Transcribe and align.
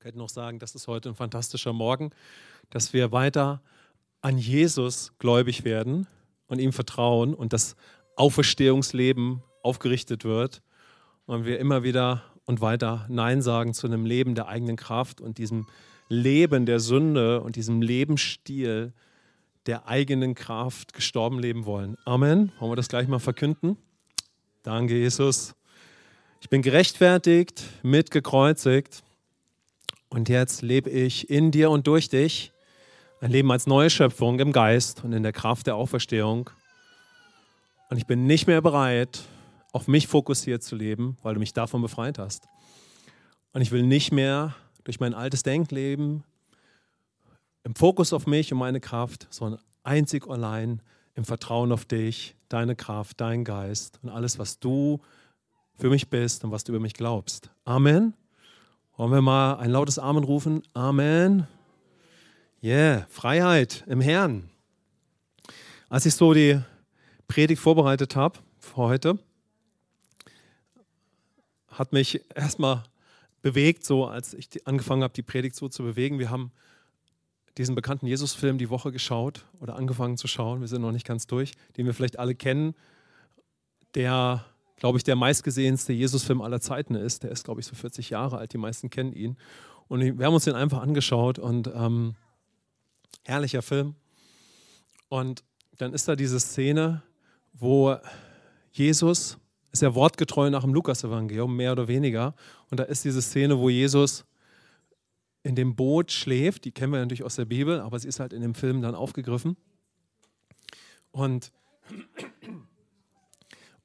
Wir 0.00 0.04
könnten 0.04 0.20
noch 0.20 0.30
sagen, 0.30 0.58
das 0.58 0.74
ist 0.74 0.88
heute 0.88 1.10
ein 1.10 1.14
fantastischer 1.14 1.74
Morgen, 1.74 2.10
dass 2.70 2.94
wir 2.94 3.12
weiter 3.12 3.60
an 4.22 4.38
Jesus 4.38 5.12
gläubig 5.18 5.62
werden 5.64 6.06
und 6.46 6.58
ihm 6.58 6.72
vertrauen 6.72 7.34
und 7.34 7.52
das 7.52 7.76
Auferstehungsleben 8.16 9.42
aufgerichtet 9.62 10.24
wird 10.24 10.62
und 11.26 11.44
wir 11.44 11.58
immer 11.58 11.82
wieder 11.82 12.22
und 12.46 12.62
weiter 12.62 13.04
Nein 13.10 13.42
sagen 13.42 13.74
zu 13.74 13.88
einem 13.88 14.06
Leben 14.06 14.34
der 14.34 14.48
eigenen 14.48 14.76
Kraft 14.76 15.20
und 15.20 15.36
diesem 15.36 15.66
Leben 16.08 16.64
der 16.64 16.80
Sünde 16.80 17.42
und 17.42 17.56
diesem 17.56 17.82
Lebensstil 17.82 18.94
der 19.66 19.86
eigenen 19.86 20.34
Kraft 20.34 20.94
gestorben 20.94 21.38
leben 21.38 21.66
wollen. 21.66 21.98
Amen. 22.06 22.52
Wollen 22.58 22.72
wir 22.72 22.76
das 22.76 22.88
gleich 22.88 23.06
mal 23.06 23.18
verkünden? 23.18 23.76
Danke, 24.62 24.96
Jesus. 24.96 25.54
Ich 26.40 26.48
bin 26.48 26.62
gerechtfertigt, 26.62 27.64
mitgekreuzigt 27.82 29.02
und 30.10 30.28
jetzt 30.28 30.62
lebe 30.62 30.90
ich 30.90 31.30
in 31.30 31.52
dir 31.52 31.70
und 31.70 31.86
durch 31.86 32.08
dich 32.08 32.52
ein 33.20 33.30
Leben 33.30 33.50
als 33.52 33.66
neue 33.66 33.90
Schöpfung 33.90 34.40
im 34.40 34.52
Geist 34.52 35.04
und 35.04 35.12
in 35.12 35.22
der 35.22 35.32
Kraft 35.32 35.66
der 35.66 35.76
Auferstehung. 35.76 36.50
Und 37.90 37.96
ich 37.96 38.06
bin 38.06 38.26
nicht 38.26 38.46
mehr 38.46 38.60
bereit, 38.60 39.22
auf 39.72 39.86
mich 39.86 40.08
fokussiert 40.08 40.62
zu 40.62 40.74
leben, 40.74 41.16
weil 41.22 41.34
du 41.34 41.40
mich 41.40 41.52
davon 41.52 41.80
befreit 41.80 42.18
hast. 42.18 42.48
Und 43.52 43.62
ich 43.62 43.70
will 43.70 43.84
nicht 43.84 44.10
mehr 44.10 44.54
durch 44.84 44.98
mein 44.98 45.14
altes 45.14 45.42
Denkleben 45.42 46.24
im 47.62 47.74
Fokus 47.74 48.12
auf 48.12 48.26
mich 48.26 48.52
und 48.52 48.58
meine 48.58 48.80
Kraft, 48.80 49.28
sondern 49.30 49.60
einzig 49.84 50.28
allein 50.28 50.82
im 51.14 51.24
Vertrauen 51.24 51.70
auf 51.70 51.84
dich, 51.84 52.34
deine 52.48 52.74
Kraft, 52.74 53.20
dein 53.20 53.44
Geist 53.44 54.00
und 54.02 54.08
alles, 54.08 54.38
was 54.38 54.58
du 54.58 55.00
für 55.76 55.90
mich 55.90 56.08
bist 56.08 56.42
und 56.44 56.50
was 56.50 56.64
du 56.64 56.72
über 56.72 56.80
mich 56.80 56.94
glaubst. 56.94 57.50
Amen. 57.64 58.14
Wollen 59.00 59.12
wir 59.12 59.22
mal 59.22 59.54
ein 59.54 59.70
lautes 59.70 59.98
Amen 59.98 60.24
rufen? 60.24 60.62
Amen. 60.74 61.48
Yeah, 62.62 63.06
Freiheit 63.08 63.82
im 63.86 64.02
Herrn. 64.02 64.50
Als 65.88 66.04
ich 66.04 66.14
so 66.14 66.34
die 66.34 66.60
Predigt 67.26 67.62
vorbereitet 67.62 68.14
habe 68.14 68.38
für 68.58 68.76
heute, 68.76 69.18
hat 71.68 71.94
mich 71.94 72.20
erstmal 72.34 72.82
bewegt, 73.40 73.86
so 73.86 74.04
als 74.04 74.34
ich 74.34 74.66
angefangen 74.66 75.02
habe, 75.02 75.14
die 75.14 75.22
Predigt 75.22 75.56
so 75.56 75.70
zu 75.70 75.82
bewegen. 75.82 76.18
Wir 76.18 76.28
haben 76.28 76.52
diesen 77.56 77.74
bekannten 77.74 78.06
Jesus-Film 78.06 78.58
die 78.58 78.68
Woche 78.68 78.92
geschaut 78.92 79.46
oder 79.60 79.76
angefangen 79.76 80.18
zu 80.18 80.28
schauen. 80.28 80.60
Wir 80.60 80.68
sind 80.68 80.82
noch 80.82 80.92
nicht 80.92 81.06
ganz 81.06 81.26
durch, 81.26 81.52
den 81.78 81.86
wir 81.86 81.94
vielleicht 81.94 82.18
alle 82.18 82.34
kennen, 82.34 82.74
der 83.94 84.44
glaube 84.80 84.98
ich, 84.98 85.04
der 85.04 85.14
meistgesehenste 85.14 85.92
Jesus-Film 85.92 86.40
aller 86.40 86.60
Zeiten 86.60 86.96
ist. 86.96 87.22
Der 87.22 87.30
ist, 87.30 87.44
glaube 87.44 87.60
ich, 87.60 87.66
so 87.66 87.76
40 87.76 88.10
Jahre 88.10 88.38
alt. 88.38 88.52
Die 88.52 88.58
meisten 88.58 88.90
kennen 88.90 89.12
ihn. 89.12 89.36
Und 89.86 90.00
wir 90.00 90.26
haben 90.26 90.34
uns 90.34 90.44
den 90.44 90.54
einfach 90.54 90.80
angeschaut 90.80 91.38
und 91.38 91.70
ähm, 91.72 92.14
herrlicher 93.24 93.62
Film. 93.62 93.94
Und 95.08 95.44
dann 95.78 95.92
ist 95.92 96.08
da 96.08 96.16
diese 96.16 96.40
Szene, 96.40 97.02
wo 97.52 97.96
Jesus, 98.72 99.36
ist 99.70 99.82
ja 99.82 99.94
wortgetreu 99.94 100.48
nach 100.48 100.62
dem 100.62 100.72
Lukas-Evangelium, 100.72 101.54
mehr 101.54 101.72
oder 101.72 101.86
weniger. 101.86 102.34
Und 102.70 102.80
da 102.80 102.84
ist 102.84 103.04
diese 103.04 103.20
Szene, 103.20 103.58
wo 103.58 103.68
Jesus 103.68 104.24
in 105.42 105.56
dem 105.56 105.76
Boot 105.76 106.10
schläft. 106.10 106.64
Die 106.64 106.72
kennen 106.72 106.92
wir 106.92 107.00
natürlich 107.00 107.24
aus 107.24 107.36
der 107.36 107.44
Bibel, 107.44 107.80
aber 107.80 107.98
sie 107.98 108.08
ist 108.08 108.20
halt 108.20 108.32
in 108.32 108.40
dem 108.40 108.54
Film 108.54 108.80
dann 108.80 108.94
aufgegriffen. 108.94 109.56
Und 111.10 111.52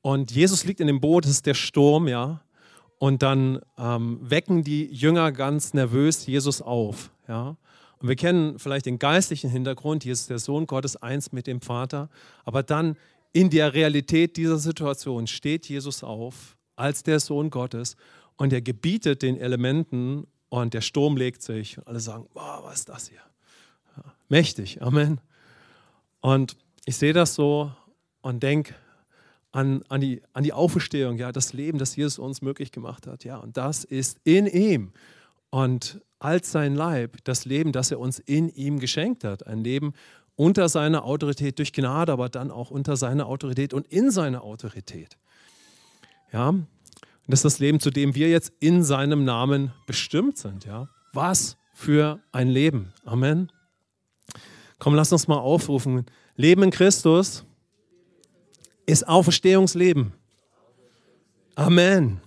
und 0.05 0.29
Jesus 0.29 0.65
liegt 0.65 0.81
in 0.81 0.85
dem 0.85 1.01
Boot, 1.01 1.25
es 1.25 1.31
ist 1.31 1.47
der 1.47 1.55
Sturm, 1.55 2.07
ja. 2.07 2.39
Und 2.99 3.23
dann 3.23 3.59
ähm, 3.75 4.19
wecken 4.21 4.63
die 4.63 4.85
Jünger 4.85 5.31
ganz 5.31 5.73
nervös 5.73 6.27
Jesus 6.27 6.61
auf, 6.61 7.09
ja. 7.27 7.57
Und 7.97 8.09
wir 8.09 8.15
kennen 8.15 8.59
vielleicht 8.59 8.85
den 8.85 8.99
geistlichen 8.99 9.49
Hintergrund, 9.49 10.05
Jesus 10.05 10.21
ist 10.21 10.29
der 10.29 10.37
Sohn 10.37 10.67
Gottes, 10.67 10.95
eins 10.95 11.31
mit 11.31 11.47
dem 11.47 11.59
Vater. 11.59 12.11
Aber 12.43 12.61
dann 12.61 12.97
in 13.33 13.49
der 13.49 13.73
Realität 13.73 14.37
dieser 14.37 14.59
Situation 14.59 15.25
steht 15.25 15.67
Jesus 15.67 16.03
auf 16.03 16.55
als 16.75 17.01
der 17.01 17.19
Sohn 17.19 17.49
Gottes 17.49 17.97
und 18.37 18.53
er 18.53 18.61
gebietet 18.61 19.23
den 19.23 19.39
Elementen 19.39 20.27
und 20.49 20.75
der 20.75 20.81
Sturm 20.81 21.17
legt 21.17 21.41
sich. 21.41 21.79
Und 21.79 21.87
alle 21.87 21.99
sagen, 21.99 22.27
wow, 22.35 22.63
was 22.63 22.75
ist 22.75 22.89
das 22.89 23.07
hier? 23.07 23.21
Mächtig, 24.29 24.83
Amen. 24.83 25.19
Und 26.21 26.57
ich 26.85 26.95
sehe 26.95 27.13
das 27.13 27.33
so 27.33 27.71
und 28.21 28.43
denke, 28.43 28.75
an, 29.55 29.83
an, 29.87 30.01
die, 30.01 30.21
an 30.33 30.43
die 30.43 30.51
Auferstehung, 30.51 31.17
ja, 31.17 31.31
das 31.31 31.53
Leben, 31.53 31.77
das 31.77 31.95
Jesus 31.95 32.19
uns 32.19 32.41
möglich 32.41 32.73
gemacht 32.73 33.07
hat. 33.07 33.23
Ja, 33.23 33.37
und 33.37 33.55
das 33.55 33.85
ist 33.85 34.19
in 34.25 34.47
ihm. 34.47 34.91
Und 35.49 36.01
als 36.19 36.51
sein 36.51 36.75
Leib, 36.75 37.23
das 37.23 37.45
Leben, 37.45 37.71
das 37.71 37.89
er 37.89 37.99
uns 37.99 38.19
in 38.19 38.49
ihm 38.49 38.79
geschenkt 38.79 39.23
hat. 39.23 39.47
Ein 39.47 39.63
Leben 39.63 39.93
unter 40.35 40.67
seiner 40.67 41.05
Autorität 41.05 41.57
durch 41.57 41.71
Gnade, 41.71 42.11
aber 42.11 42.27
dann 42.27 42.51
auch 42.51 42.69
unter 42.69 42.97
seiner 42.97 43.27
Autorität 43.27 43.73
und 43.73 43.87
in 43.87 44.11
seiner 44.11 44.43
Autorität. 44.43 45.17
Ja, 46.33 46.49
und 46.49 46.67
das 47.27 47.39
ist 47.39 47.45
das 47.45 47.59
Leben, 47.59 47.79
zu 47.79 47.91
dem 47.91 48.13
wir 48.13 48.29
jetzt 48.29 48.51
in 48.59 48.83
seinem 48.83 49.23
Namen 49.23 49.71
bestimmt 49.87 50.37
sind. 50.37 50.65
Ja, 50.65 50.89
was 51.13 51.55
für 51.73 52.19
ein 52.33 52.49
Leben. 52.49 52.91
Amen. 53.05 53.49
Komm, 54.79 54.95
lass 54.95 55.13
uns 55.13 55.29
mal 55.29 55.37
aufrufen. 55.37 56.05
Leben 56.35 56.61
in 56.63 56.71
Christus 56.71 57.45
ist 58.85 59.07
Auferstehungsleben. 59.07 60.13
Amen. 61.55 62.21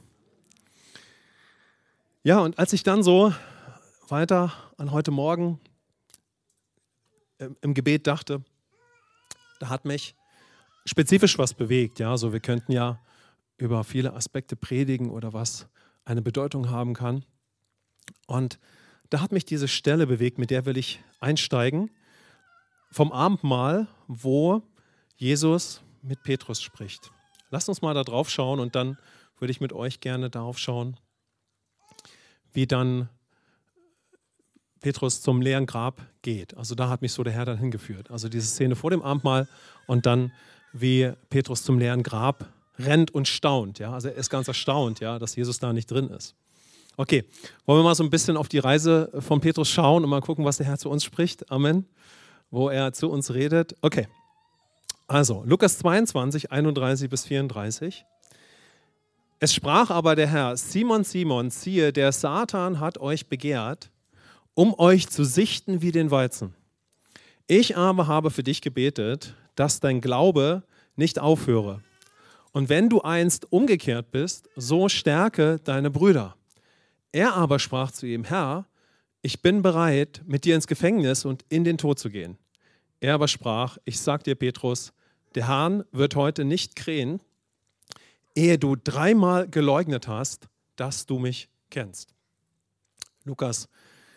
Ja, 2.22 2.40
und 2.40 2.58
als 2.58 2.72
ich 2.72 2.82
dann 2.82 3.02
so 3.02 3.32
weiter 4.08 4.52
an 4.76 4.90
heute 4.90 5.10
Morgen 5.10 5.60
im 7.60 7.74
Gebet 7.74 8.06
dachte, 8.06 8.42
da 9.60 9.68
hat 9.68 9.84
mich 9.84 10.14
spezifisch 10.84 11.38
was 11.38 11.54
bewegt. 11.54 11.98
Ja, 11.98 12.16
so 12.16 12.32
wir 12.32 12.40
könnten 12.40 12.72
ja 12.72 13.00
über 13.56 13.84
viele 13.84 14.14
Aspekte 14.14 14.56
predigen 14.56 15.10
oder 15.10 15.32
was 15.32 15.68
eine 16.04 16.22
Bedeutung 16.22 16.70
haben 16.70 16.94
kann. 16.94 17.24
Und 18.26 18.58
da 19.10 19.20
hat 19.20 19.32
mich 19.32 19.44
diese 19.44 19.68
Stelle 19.68 20.06
bewegt, 20.06 20.38
mit 20.38 20.50
der 20.50 20.66
will 20.66 20.76
ich 20.76 21.00
einsteigen, 21.20 21.90
vom 22.90 23.12
Abendmahl, 23.12 23.88
wo 24.06 24.62
Jesus 25.16 25.82
mit 26.08 26.22
Petrus 26.22 26.60
spricht. 26.60 27.12
Lasst 27.50 27.68
uns 27.68 27.82
mal 27.82 27.94
da 27.94 28.02
drauf 28.02 28.30
schauen 28.30 28.60
und 28.60 28.74
dann 28.74 28.98
würde 29.38 29.50
ich 29.52 29.60
mit 29.60 29.72
euch 29.72 30.00
gerne 30.00 30.30
darauf 30.30 30.58
schauen, 30.58 30.96
wie 32.52 32.66
dann 32.66 33.08
Petrus 34.80 35.22
zum 35.22 35.40
leeren 35.42 35.66
Grab 35.66 36.00
geht. 36.22 36.56
Also 36.56 36.74
da 36.74 36.88
hat 36.88 37.02
mich 37.02 37.12
so 37.12 37.22
der 37.22 37.32
Herr 37.32 37.44
dann 37.44 37.58
hingeführt. 37.58 38.10
Also 38.10 38.28
diese 38.28 38.46
Szene 38.46 38.76
vor 38.76 38.90
dem 38.90 39.02
Abendmahl 39.02 39.48
und 39.86 40.06
dann 40.06 40.32
wie 40.72 41.12
Petrus 41.30 41.62
zum 41.62 41.78
leeren 41.78 42.02
Grab 42.02 42.52
rennt 42.78 43.10
und 43.10 43.26
staunt. 43.26 43.78
Ja? 43.78 43.92
Also 43.92 44.08
er 44.08 44.14
ist 44.14 44.30
ganz 44.30 44.48
erstaunt, 44.48 45.00
ja, 45.00 45.18
dass 45.18 45.34
Jesus 45.34 45.58
da 45.58 45.72
nicht 45.72 45.90
drin 45.90 46.10
ist. 46.10 46.34
Okay, 46.96 47.24
wollen 47.64 47.80
wir 47.80 47.84
mal 47.84 47.94
so 47.94 48.02
ein 48.02 48.10
bisschen 48.10 48.36
auf 48.36 48.48
die 48.48 48.58
Reise 48.58 49.10
von 49.20 49.40
Petrus 49.40 49.68
schauen 49.68 50.02
und 50.02 50.10
mal 50.10 50.20
gucken, 50.20 50.44
was 50.44 50.56
der 50.56 50.66
Herr 50.66 50.78
zu 50.78 50.90
uns 50.90 51.04
spricht. 51.04 51.50
Amen. 51.50 51.86
Wo 52.50 52.70
er 52.70 52.92
zu 52.92 53.10
uns 53.10 53.34
redet. 53.34 53.76
Okay, 53.82 54.08
also, 55.08 55.42
Lukas 55.46 55.78
22, 55.78 56.52
31 56.52 57.08
bis 57.08 57.24
34. 57.24 58.04
Es 59.40 59.54
sprach 59.54 59.90
aber 59.90 60.14
der 60.14 60.26
Herr, 60.26 60.56
Simon, 60.58 61.02
Simon, 61.02 61.48
siehe, 61.48 61.94
der 61.94 62.12
Satan 62.12 62.78
hat 62.78 62.98
euch 62.98 63.26
begehrt, 63.26 63.90
um 64.52 64.78
euch 64.78 65.08
zu 65.08 65.24
sichten 65.24 65.80
wie 65.80 65.92
den 65.92 66.10
Weizen. 66.10 66.54
Ich 67.46 67.74
aber 67.74 68.06
habe 68.06 68.30
für 68.30 68.42
dich 68.42 68.60
gebetet, 68.60 69.34
dass 69.54 69.80
dein 69.80 70.02
Glaube 70.02 70.62
nicht 70.94 71.18
aufhöre. 71.18 71.80
Und 72.52 72.68
wenn 72.68 72.90
du 72.90 73.00
einst 73.00 73.50
umgekehrt 73.50 74.10
bist, 74.10 74.50
so 74.56 74.90
stärke 74.90 75.58
deine 75.64 75.90
Brüder. 75.90 76.36
Er 77.12 77.34
aber 77.34 77.58
sprach 77.58 77.92
zu 77.92 78.04
ihm, 78.06 78.24
Herr, 78.24 78.66
ich 79.22 79.40
bin 79.40 79.62
bereit, 79.62 80.20
mit 80.26 80.44
dir 80.44 80.54
ins 80.54 80.66
Gefängnis 80.66 81.24
und 81.24 81.46
in 81.48 81.64
den 81.64 81.78
Tod 81.78 81.98
zu 81.98 82.10
gehen. 82.10 82.36
Er 83.00 83.14
aber 83.14 83.28
sprach, 83.28 83.78
ich 83.84 83.98
sag 83.98 84.24
dir, 84.24 84.34
Petrus, 84.34 84.92
der 85.38 85.46
Hahn 85.46 85.84
wird 85.92 86.16
heute 86.16 86.44
nicht 86.44 86.74
krähen, 86.74 87.20
ehe 88.34 88.58
du 88.58 88.74
dreimal 88.74 89.48
geleugnet 89.48 90.08
hast, 90.08 90.48
dass 90.74 91.06
du 91.06 91.20
mich 91.20 91.48
kennst. 91.70 92.12
Lukas 93.22 93.68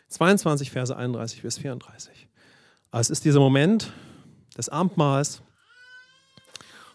22, 0.08 0.72
Verse 0.72 0.98
31 0.98 1.44
bis 1.44 1.60
34. 1.60 2.28
Also 2.90 3.12
es 3.12 3.20
ist 3.20 3.26
dieser 3.26 3.40
Moment 3.40 3.94
des 4.58 4.70
Abendmahls. 4.70 5.44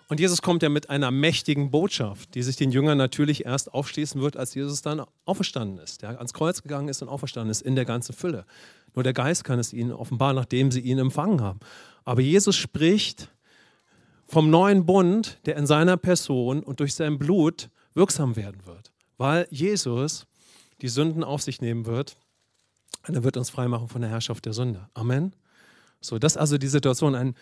Und 0.08 0.18
Jesus 0.18 0.42
kommt 0.42 0.64
ja 0.64 0.70
mit 0.70 0.90
einer 0.90 1.12
mächtigen 1.12 1.70
Botschaft, 1.70 2.34
die 2.34 2.42
sich 2.42 2.56
den 2.56 2.72
Jüngern 2.72 2.98
natürlich 2.98 3.46
erst 3.46 3.72
aufschließen 3.72 4.20
wird, 4.20 4.36
als 4.36 4.54
Jesus 4.54 4.82
dann 4.82 5.04
auferstanden 5.24 5.78
ist, 5.78 6.02
der 6.02 6.18
ans 6.18 6.34
Kreuz 6.34 6.64
gegangen 6.64 6.88
ist 6.88 7.00
und 7.00 7.08
auferstanden 7.08 7.52
ist 7.52 7.62
in 7.62 7.76
der 7.76 7.84
ganzen 7.84 8.12
Fülle. 8.12 8.44
Nur 8.92 9.04
der 9.04 9.12
Geist 9.12 9.44
kann 9.44 9.60
es 9.60 9.72
ihnen 9.72 9.92
offenbaren, 9.92 10.34
nachdem 10.34 10.72
sie 10.72 10.80
ihn 10.80 10.98
empfangen 10.98 11.40
haben. 11.42 11.60
Aber 12.04 12.22
Jesus 12.22 12.56
spricht 12.56 13.30
vom 14.26 14.50
neuen 14.50 14.86
Bund, 14.86 15.38
der 15.46 15.56
in 15.56 15.66
seiner 15.66 15.96
Person 15.96 16.62
und 16.62 16.80
durch 16.80 16.94
sein 16.94 17.18
Blut 17.18 17.70
wirksam 17.94 18.36
werden 18.36 18.66
wird, 18.66 18.92
weil 19.16 19.46
Jesus 19.50 20.26
die 20.82 20.88
Sünden 20.88 21.24
auf 21.24 21.42
sich 21.42 21.60
nehmen 21.60 21.86
wird 21.86 22.16
Und 23.06 23.14
er 23.14 23.24
wird 23.24 23.36
uns 23.36 23.50
freimachen 23.50 23.88
von 23.88 24.00
der 24.00 24.10
Herrschaft 24.10 24.44
der 24.46 24.52
Sünde. 24.52 24.88
Amen. 24.94 25.34
So, 26.00 26.18
das 26.18 26.32
ist 26.32 26.38
also 26.38 26.58
die 26.58 26.68
Situation. 26.68 27.14
Ein, 27.14 27.34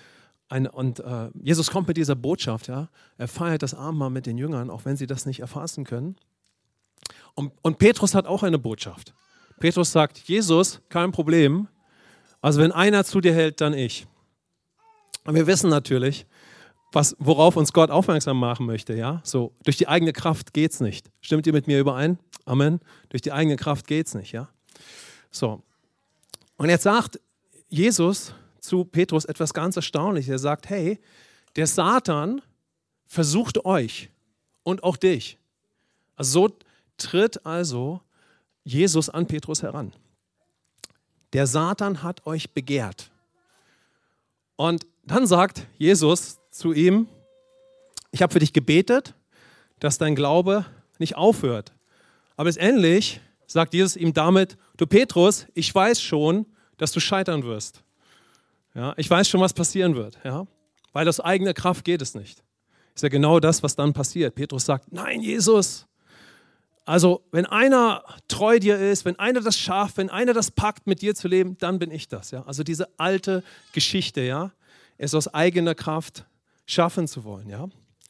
ein, 0.49 0.67
und 0.67 1.01
äh, 1.01 1.31
Jesus 1.43 1.71
kommt 1.71 1.89
mit 1.89 1.97
dieser 1.97 2.15
Botschaft, 2.15 2.69
ja. 2.69 2.89
Er 3.17 3.29
feiert 3.29 3.63
das 3.63 3.75
Abendmahl 3.75 4.11
mit 4.11 4.27
den 4.27 4.39
Jüngern, 4.39 4.71
auch 4.71 4.85
wenn 4.85 4.97
sie 4.97 5.07
das 5.07 5.27
nicht 5.27 5.41
erfassen 5.41 5.85
können. 5.85 6.17
Und, 7.35 7.53
und 7.63 7.79
Petrus 7.79 8.15
hat 8.15 8.27
auch 8.27 8.43
eine 8.43 8.59
Botschaft. 8.59 9.15
Petrus 9.59 9.91
sagt: 9.91 10.19
Jesus, 10.19 10.81
kein 10.89 11.13
Problem. 11.13 11.69
Also, 12.41 12.61
wenn 12.61 12.73
einer 12.73 13.05
zu 13.05 13.21
dir 13.21 13.35
hält, 13.35 13.61
dann 13.61 13.73
ich. 13.73 14.07
Und 15.25 15.35
wir 15.35 15.47
wissen 15.47 15.71
natürlich, 15.71 16.27
was, 16.95 17.17
worauf 17.19 17.57
uns 17.57 17.73
Gott 17.73 17.91
aufmerksam 17.91 18.39
machen 18.39 18.67
möchte. 18.67 18.95
Ja? 18.95 19.21
So, 19.25 19.53
durch 19.65 19.77
die 19.77 19.89
eigene 19.89 20.13
Kraft 20.13 20.53
geht 20.53 20.73
es 20.73 20.81
nicht. 20.81 21.11
Stimmt 21.21 21.47
ihr 21.47 21.53
mit 21.53 21.67
mir 21.67 21.81
überein? 21.81 22.19
Amen. 22.45 22.81
Durch 23.09 23.23
die 23.23 23.33
eigene 23.33 23.57
Kraft 23.57 23.87
geht 23.87 24.07
es 24.07 24.15
nicht. 24.15 24.33
Ja? 24.33 24.49
So. 25.31 25.63
Und 26.57 26.69
jetzt 26.69 26.85
sagt 26.85 27.21
Jesus 27.69 28.33
zu 28.61 28.85
Petrus 28.85 29.25
etwas 29.25 29.53
ganz 29.53 29.77
Erstaunliches. 29.77 30.31
Er 30.31 30.39
sagt: 30.39 30.69
Hey, 30.69 31.01
der 31.57 31.67
Satan 31.67 32.41
versucht 33.07 33.65
euch 33.65 34.11
und 34.63 34.83
auch 34.83 34.97
dich. 34.97 35.39
Also 36.17 36.49
so 36.49 36.59
tritt 36.97 37.45
also 37.45 38.01
Jesus 38.63 39.11
an 39.11 39.27
Petrus 39.27 39.63
heran. 39.63 39.93
Der 41.33 41.47
Satan 41.47 42.03
hat 42.03 42.27
euch 42.27 42.53
begehrt. 42.53 43.11
Und 44.57 44.87
dann 45.03 45.27
sagt 45.27 45.67
Jesus 45.77 46.39
zu 46.55 46.73
ihm, 46.73 47.09
ich 48.13 48.23
habe 48.23 48.33
für 48.33 48.39
dich 48.39 48.53
gebetet, 48.53 49.15
dass 49.81 49.99
dein 49.99 50.15
Glaube 50.15 50.65
nicht 50.99 51.17
aufhört. 51.17 51.73
Aber 52.37 52.49
letztendlich 52.49 53.21
sagt 53.47 53.75
Jesus 53.75 53.97
ihm 53.97 54.15
damit, 54.15 54.57
du 54.77 54.87
Petrus, 54.87 55.47
ich 55.55 55.75
weiß 55.75 56.01
schon, 56.01 56.47
dass 56.77 56.93
du 56.93 57.01
scheitern 57.01 57.43
wirst. 57.43 57.83
Ja, 58.75 58.95
ich 58.97 59.11
weiß 59.11 59.29
schon, 59.29 59.41
was 59.41 59.53
passieren 59.53 59.97
wird. 59.97 60.19
Ja? 60.25 60.47
Weil 60.93 61.09
aus 61.09 61.19
eigener 61.21 61.55
Kraft 61.55 61.85
geht 61.85 62.01
es 62.01 62.15
nicht. 62.15 62.43
Ist 62.95 63.03
ja 63.03 63.09
genau 63.09 63.41
das, 63.41 63.65
was 63.65 63.75
dann 63.75 63.93
passiert. 63.93 64.37
Petrus 64.37 64.65
sagt, 64.65 64.93
nein, 64.93 65.21
Jesus. 65.21 65.87
Also, 66.85 67.25
wenn 67.33 67.47
einer 67.47 68.05
treu 68.29 68.61
dir 68.61 68.79
ist, 68.79 69.05
wenn 69.05 69.19
einer 69.19 69.41
das 69.41 69.59
schafft, 69.59 69.97
wenn 69.97 70.11
einer 70.11 70.33
das 70.33 70.53
packt, 70.53 70.87
mit 70.87 71.03
dir 71.03 71.17
zu 71.17 71.27
leben, 71.27 71.57
dann 71.59 71.81
bin 71.81 71.91
ich 71.91 72.09
das. 72.09 72.31
Ja? 72.31 72.45
Also 72.45 72.63
diese 72.63 72.89
alte 72.97 73.43
Geschichte, 73.73 74.21
ja, 74.21 74.53
es 74.99 75.15
aus 75.15 75.33
eigener 75.33 75.75
Kraft 75.75 76.25
schaffen 76.67 77.07
zu 77.07 77.25
wollen. 77.25 77.49
Ja? 77.49 77.69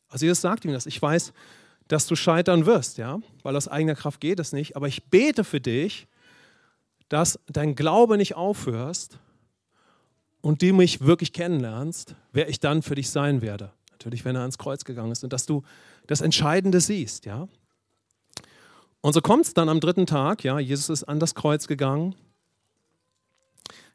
Also 0.09 0.27
Jesus 0.27 0.41
sagt 0.41 0.65
ihm 0.65 0.73
das. 0.73 0.87
Ich 0.87 1.01
weiß, 1.01 1.33
dass 1.89 2.07
du 2.07 2.17
scheitern 2.17 2.67
wirst, 2.67 2.99
ja, 2.99 3.21
weil 3.43 3.57
aus 3.57 3.69
eigener 3.69 3.95
Kraft 3.95 4.21
geht 4.21 4.41
es 4.41 4.53
nicht. 4.53 4.77
Aber 4.77 4.89
ich 4.89 5.11
bete 5.11 5.45
für 5.45 5.61
dich, 5.61 6.07
dass 7.09 7.39
dein 7.47 7.75
Glaube 7.75 8.17
nicht 8.17 8.35
aufhörst 8.35 9.19
und 10.41 10.63
du 10.63 10.73
mich 10.73 11.01
wirklich 11.01 11.33
kennenlernst, 11.33 12.15
wer 12.33 12.49
ich 12.49 12.61
dann 12.61 12.83
für 12.83 12.95
dich 12.95 13.11
sein 13.11 13.43
werde. 13.43 13.73
Natürlich, 13.93 14.25
wenn 14.25 14.37
er 14.37 14.43
ans 14.43 14.59
Kreuz 14.59 14.85
gegangen 14.85 15.13
ist 15.13 15.25
und 15.25 15.33
dass 15.33 15.47
du 15.47 15.63
das 16.07 16.21
Entscheidende 16.21 16.81
siehst, 16.81 17.27
ja. 17.27 17.49
Und 19.01 19.13
so 19.13 19.21
kommt 19.21 19.47
es 19.47 19.55
dann 19.55 19.69
am 19.69 19.81
dritten 19.81 20.07
Tag, 20.07 20.45
ja, 20.45 20.59
Jesus 20.59 20.89
ist 20.89 21.05
an 21.05 21.21
das 21.21 21.35
Kreuz 21.35 21.67
gegangen. 21.67 22.15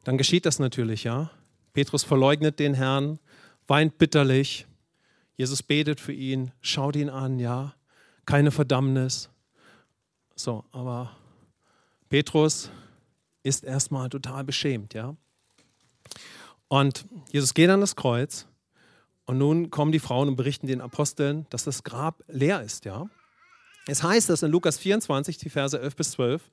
Dann 0.03 0.17
geschieht 0.17 0.45
das 0.45 0.59
natürlich, 0.59 1.03
ja. 1.03 1.31
Petrus 1.73 2.03
verleugnet 2.03 2.59
den 2.59 2.73
Herrn, 2.73 3.19
weint 3.69 3.98
bitterlich. 3.98 4.66
Jesus 5.38 5.63
betet 5.63 6.00
für 6.00 6.12
ihn, 6.12 6.51
schaut 6.62 6.95
ihn 6.95 7.10
an, 7.10 7.39
ja, 7.39 7.75
keine 8.25 8.51
Verdammnis. 8.51 9.30
So, 10.36 10.66
aber 10.71 11.16
Petrus 12.10 12.71
ist 13.44 13.63
erstmal 13.63 14.10
total 14.10 14.44
beschämt, 14.44 14.94
ja. 14.94 15.16
Und 16.68 17.06
Jesus 17.31 17.54
geht 17.54 17.69
an 17.69 17.81
das 17.81 17.95
Kreuz 17.95 18.48
und 19.25 19.38
nun 19.38 19.69
kommen 19.69 19.92
die 19.92 20.00
Frauen 20.00 20.27
und 20.27 20.36
berichten 20.36 20.68
den 20.68 20.81
Aposteln, 20.81 21.45
dass 21.50 21.63
das 21.63 21.83
Grab 21.83 22.24
leer 22.27 22.62
ist, 22.62 22.86
ja. 22.86 23.10
Es 23.88 24.04
heißt 24.04 24.30
das 24.30 24.44
in 24.44 24.51
Lukas 24.51 24.77
24, 24.77 25.38
die 25.38 25.50
Verse 25.50 25.80
11 25.80 25.95
bis 25.95 26.12
12. 26.12 26.51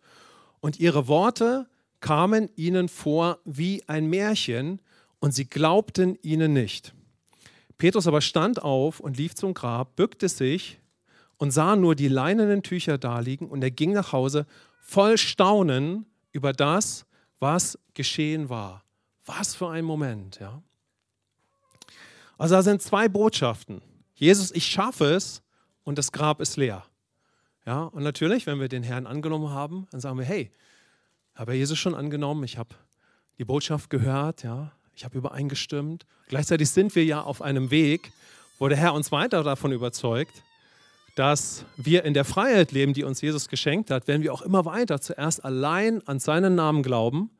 Und 0.60 0.80
ihre 0.80 1.06
Worte 1.06 1.66
kamen 2.00 2.48
ihnen 2.56 2.88
vor 2.88 3.40
wie 3.44 3.86
ein 3.88 4.06
Märchen 4.06 4.80
und 5.18 5.32
sie 5.32 5.44
glaubten 5.44 6.18
ihnen 6.22 6.52
nicht. 6.52 6.95
Petrus 7.78 8.06
aber 8.06 8.20
stand 8.20 8.62
auf 8.62 9.00
und 9.00 9.16
lief 9.16 9.34
zum 9.34 9.54
Grab, 9.54 9.96
bückte 9.96 10.28
sich 10.28 10.80
und 11.36 11.50
sah 11.50 11.76
nur 11.76 11.94
die 11.94 12.08
leinenen 12.08 12.62
Tücher 12.62 12.98
daliegen 12.98 13.48
und 13.48 13.62
er 13.62 13.70
ging 13.70 13.92
nach 13.92 14.12
Hause 14.12 14.46
voll 14.80 15.18
Staunen 15.18 16.06
über 16.32 16.52
das, 16.52 17.06
was 17.38 17.78
geschehen 17.94 18.48
war. 18.48 18.84
Was 19.26 19.54
für 19.54 19.68
ein 19.68 19.84
Moment, 19.84 20.38
ja. 20.38 20.62
Also 22.38 22.54
da 22.54 22.62
sind 22.62 22.82
zwei 22.82 23.08
Botschaften. 23.08 23.82
Jesus, 24.14 24.50
ich 24.52 24.66
schaffe 24.66 25.06
es 25.06 25.42
und 25.84 25.98
das 25.98 26.12
Grab 26.12 26.40
ist 26.40 26.56
leer. 26.56 26.84
Ja, 27.66 27.82
und 27.82 28.02
natürlich, 28.02 28.46
wenn 28.46 28.60
wir 28.60 28.68
den 28.68 28.82
Herrn 28.82 29.06
angenommen 29.06 29.50
haben, 29.50 29.86
dann 29.90 30.00
sagen 30.00 30.18
wir, 30.18 30.24
hey, 30.24 30.52
habe 31.34 31.54
Jesus 31.54 31.78
schon 31.78 31.94
angenommen, 31.94 32.44
ich 32.44 32.56
habe 32.56 32.74
die 33.38 33.44
Botschaft 33.44 33.90
gehört, 33.90 34.42
ja, 34.42 34.72
ich 34.96 35.04
habe 35.04 35.18
übereingestimmt. 35.18 36.06
Gleichzeitig 36.28 36.70
sind 36.70 36.94
wir 36.94 37.04
ja 37.04 37.22
auf 37.22 37.42
einem 37.42 37.70
Weg, 37.70 38.12
wo 38.58 38.66
der 38.68 38.78
Herr 38.78 38.94
uns 38.94 39.12
weiter 39.12 39.44
davon 39.44 39.70
überzeugt, 39.70 40.42
dass 41.14 41.64
wir 41.76 42.04
in 42.04 42.14
der 42.14 42.24
Freiheit 42.24 42.72
leben, 42.72 42.94
die 42.94 43.04
uns 43.04 43.20
Jesus 43.20 43.48
geschenkt 43.48 43.90
hat, 43.90 44.08
wenn 44.08 44.22
wir 44.22 44.32
auch 44.32 44.42
immer 44.42 44.64
weiter 44.64 45.00
zuerst 45.00 45.44
allein 45.44 46.06
an 46.08 46.18
seinen 46.18 46.54
Namen 46.54 46.82
glauben 46.82 47.30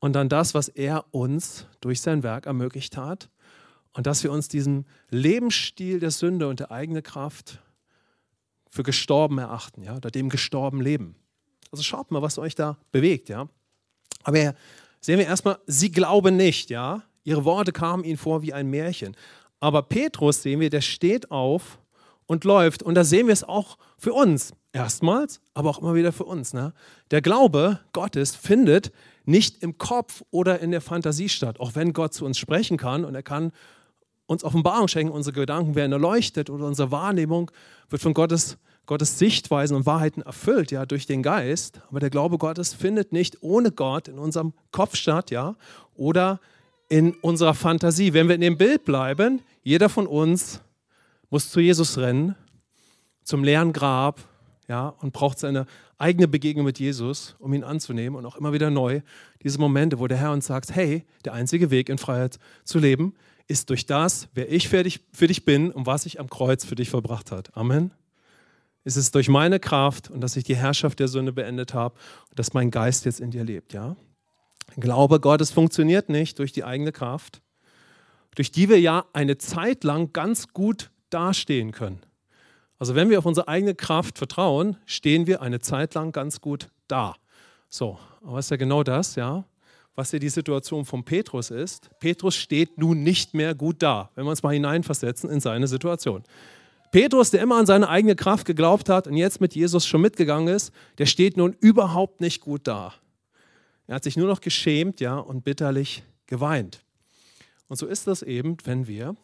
und 0.00 0.12
dann 0.12 0.28
das, 0.28 0.54
was 0.54 0.68
er 0.68 1.06
uns 1.12 1.66
durch 1.80 2.02
sein 2.02 2.22
Werk 2.22 2.46
ermöglicht 2.46 2.96
hat 2.96 3.30
und 3.94 4.06
dass 4.06 4.22
wir 4.22 4.30
uns 4.30 4.48
diesen 4.48 4.86
Lebensstil 5.08 5.98
der 5.98 6.10
Sünde 6.10 6.46
und 6.46 6.60
der 6.60 6.70
eigenen 6.70 7.02
Kraft 7.02 7.60
für 8.70 8.82
gestorben 8.82 9.38
erachten, 9.38 9.82
ja, 9.82 9.96
oder 9.96 10.10
dem 10.10 10.28
gestorben 10.28 10.82
leben. 10.82 11.16
Also 11.70 11.82
schaut 11.82 12.10
mal, 12.10 12.20
was 12.20 12.38
euch 12.38 12.54
da 12.54 12.76
bewegt, 12.92 13.30
ja. 13.30 13.48
Aber 14.24 14.54
sehen 15.06 15.20
wir 15.20 15.26
erstmal, 15.26 15.58
sie 15.66 15.92
glauben 15.92 16.36
nicht, 16.36 16.68
ja. 16.68 17.04
Ihre 17.22 17.44
Worte 17.44 17.70
kamen 17.70 18.02
ihnen 18.02 18.16
vor 18.16 18.42
wie 18.42 18.52
ein 18.52 18.68
Märchen. 18.68 19.16
Aber 19.60 19.82
Petrus 19.82 20.42
sehen 20.42 20.58
wir, 20.58 20.68
der 20.68 20.80
steht 20.80 21.30
auf 21.30 21.78
und 22.26 22.42
läuft. 22.42 22.82
Und 22.82 22.96
da 22.96 23.04
sehen 23.04 23.28
wir 23.28 23.32
es 23.32 23.44
auch 23.44 23.78
für 23.96 24.12
uns 24.12 24.52
erstmals, 24.72 25.40
aber 25.54 25.70
auch 25.70 25.78
immer 25.78 25.94
wieder 25.94 26.10
für 26.10 26.24
uns. 26.24 26.54
Ne? 26.54 26.74
Der 27.12 27.22
Glaube 27.22 27.78
Gottes 27.92 28.34
findet 28.34 28.90
nicht 29.24 29.62
im 29.62 29.78
Kopf 29.78 30.24
oder 30.32 30.58
in 30.58 30.72
der 30.72 30.80
Fantasie 30.80 31.28
statt, 31.28 31.60
auch 31.60 31.76
wenn 31.76 31.92
Gott 31.92 32.12
zu 32.12 32.24
uns 32.24 32.36
sprechen 32.36 32.76
kann 32.76 33.04
und 33.04 33.14
er 33.14 33.22
kann 33.22 33.52
uns 34.26 34.42
Offenbarung 34.42 34.88
schenken, 34.88 35.12
unsere 35.12 35.34
Gedanken 35.34 35.76
werden 35.76 35.92
erleuchtet 35.92 36.50
oder 36.50 36.66
unsere 36.66 36.90
Wahrnehmung 36.90 37.52
wird 37.90 38.02
von 38.02 38.12
Gottes 38.12 38.58
Gottes 38.86 39.18
Sichtweisen 39.18 39.76
und 39.76 39.84
Wahrheiten 39.84 40.22
erfüllt, 40.22 40.70
ja, 40.70 40.86
durch 40.86 41.06
den 41.06 41.22
Geist. 41.22 41.80
Aber 41.90 42.00
der 42.00 42.10
Glaube 42.10 42.38
Gottes 42.38 42.72
findet 42.72 43.12
nicht 43.12 43.42
ohne 43.42 43.72
Gott 43.72 44.08
in 44.08 44.18
unserem 44.18 44.52
Kopf 44.70 44.96
statt, 44.96 45.30
ja, 45.30 45.56
oder 45.94 46.40
in 46.88 47.14
unserer 47.14 47.54
Fantasie. 47.54 48.12
Wenn 48.12 48.28
wir 48.28 48.36
in 48.36 48.40
dem 48.40 48.56
Bild 48.56 48.84
bleiben, 48.84 49.42
jeder 49.62 49.88
von 49.88 50.06
uns 50.06 50.60
muss 51.30 51.50
zu 51.50 51.60
Jesus 51.60 51.98
rennen, 51.98 52.36
zum 53.24 53.42
leeren 53.42 53.72
Grab, 53.72 54.20
ja, 54.68 54.88
und 55.00 55.12
braucht 55.12 55.38
seine 55.38 55.66
eigene 55.98 56.28
Begegnung 56.28 56.64
mit 56.64 56.78
Jesus, 56.78 57.36
um 57.38 57.52
ihn 57.54 57.64
anzunehmen 57.64 58.16
und 58.16 58.26
auch 58.26 58.36
immer 58.36 58.52
wieder 58.52 58.70
neu 58.70 59.00
diese 59.42 59.58
Momente, 59.58 59.98
wo 59.98 60.06
der 60.06 60.18
Herr 60.18 60.32
uns 60.32 60.46
sagt, 60.46 60.74
hey, 60.74 61.04
der 61.24 61.32
einzige 61.32 61.70
Weg 61.70 61.88
in 61.88 61.98
Freiheit 61.98 62.38
zu 62.64 62.78
leben 62.78 63.14
ist 63.48 63.70
durch 63.70 63.86
das, 63.86 64.28
wer 64.34 64.50
ich 64.50 64.68
für 64.68 64.82
dich, 64.82 65.00
für 65.12 65.28
dich 65.28 65.44
bin 65.44 65.70
und 65.70 65.86
was 65.86 66.04
ich 66.04 66.18
am 66.18 66.28
Kreuz 66.28 66.64
für 66.64 66.74
dich 66.74 66.90
verbracht 66.90 67.30
hat. 67.30 67.56
Amen 67.56 67.92
ist 68.86 68.96
es 68.96 69.10
durch 69.10 69.28
meine 69.28 69.58
Kraft 69.58 70.10
und 70.12 70.20
dass 70.20 70.36
ich 70.36 70.44
die 70.44 70.54
Herrschaft 70.54 71.00
der 71.00 71.08
Sünde 71.08 71.32
beendet 71.32 71.74
habe 71.74 71.96
und 72.30 72.38
dass 72.38 72.54
mein 72.54 72.70
Geist 72.70 73.04
jetzt 73.04 73.18
in 73.18 73.32
dir 73.32 73.42
lebt. 73.42 73.72
Ja? 73.72 73.96
Glaube 74.76 75.18
Gottes 75.18 75.50
funktioniert 75.50 76.08
nicht 76.08 76.38
durch 76.38 76.52
die 76.52 76.62
eigene 76.62 76.92
Kraft, 76.92 77.42
durch 78.36 78.52
die 78.52 78.68
wir 78.68 78.78
ja 78.78 79.04
eine 79.12 79.38
Zeit 79.38 79.82
lang 79.82 80.12
ganz 80.12 80.52
gut 80.52 80.92
dastehen 81.10 81.72
können. 81.72 81.98
Also 82.78 82.94
wenn 82.94 83.10
wir 83.10 83.18
auf 83.18 83.26
unsere 83.26 83.48
eigene 83.48 83.74
Kraft 83.74 84.18
vertrauen, 84.18 84.76
stehen 84.86 85.26
wir 85.26 85.42
eine 85.42 85.58
Zeit 85.58 85.94
lang 85.94 86.12
ganz 86.12 86.40
gut 86.40 86.68
da. 86.86 87.16
So, 87.68 87.98
aber 88.22 88.38
ist 88.38 88.52
ja 88.52 88.56
genau 88.56 88.84
das, 88.84 89.16
ja, 89.16 89.44
was 89.96 90.12
ja 90.12 90.20
die 90.20 90.28
Situation 90.28 90.84
von 90.84 91.04
Petrus 91.04 91.50
ist. 91.50 91.90
Petrus 91.98 92.36
steht 92.36 92.78
nun 92.78 93.02
nicht 93.02 93.34
mehr 93.34 93.56
gut 93.56 93.82
da, 93.82 94.10
wenn 94.14 94.26
wir 94.26 94.30
uns 94.30 94.44
mal 94.44 94.54
hineinversetzen 94.54 95.28
in 95.28 95.40
seine 95.40 95.66
Situation. 95.66 96.22
Petrus, 96.90 97.30
der 97.30 97.40
immer 97.40 97.56
an 97.56 97.66
seine 97.66 97.88
eigene 97.88 98.16
Kraft 98.16 98.46
geglaubt 98.46 98.88
hat 98.88 99.06
und 99.06 99.16
jetzt 99.16 99.40
mit 99.40 99.54
Jesus 99.54 99.86
schon 99.86 100.00
mitgegangen 100.00 100.54
ist, 100.54 100.72
der 100.98 101.06
steht 101.06 101.36
nun 101.36 101.56
überhaupt 101.60 102.20
nicht 102.20 102.40
gut 102.40 102.66
da. 102.66 102.94
Er 103.86 103.96
hat 103.96 104.04
sich 104.04 104.16
nur 104.16 104.26
noch 104.26 104.40
geschämt, 104.40 105.00
ja, 105.00 105.16
und 105.16 105.44
bitterlich 105.44 106.02
geweint. 106.26 106.80
Und 107.68 107.76
so 107.76 107.86
ist 107.86 108.06
das 108.06 108.22
eben, 108.22 108.56
wenn 108.64 108.86
wir 108.86 109.16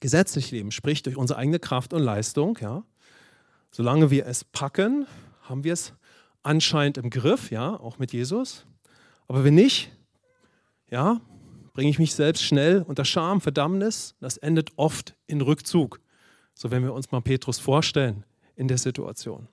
gesetzlich 0.00 0.50
leben, 0.50 0.70
sprich 0.70 1.02
durch 1.02 1.16
unsere 1.16 1.38
eigene 1.38 1.58
Kraft 1.58 1.92
und 1.92 2.02
Leistung, 2.02 2.58
ja. 2.60 2.84
Solange 3.70 4.10
wir 4.10 4.26
es 4.26 4.44
packen, 4.44 5.06
haben 5.42 5.64
wir 5.64 5.72
es 5.72 5.94
anscheinend 6.42 6.98
im 6.98 7.08
Griff, 7.08 7.50
ja, 7.50 7.78
auch 7.80 7.98
mit 7.98 8.12
Jesus. 8.12 8.66
Aber 9.28 9.44
wenn 9.44 9.54
nicht, 9.54 9.90
ja, 10.90 11.22
bringe 11.72 11.88
ich 11.88 11.98
mich 11.98 12.14
selbst 12.14 12.42
schnell 12.42 12.82
unter 12.86 13.04
Scham, 13.04 13.40
Verdammnis. 13.40 14.14
Das 14.20 14.36
endet 14.36 14.72
oft 14.76 15.14
in 15.26 15.40
Rückzug. 15.40 16.00
So 16.54 16.70
wenn 16.70 16.82
wir 16.82 16.92
uns 16.92 17.10
mal 17.10 17.20
Petrus 17.20 17.58
vorstellen 17.58 18.24
in 18.56 18.68
der 18.68 18.78
Situation. 18.78 19.48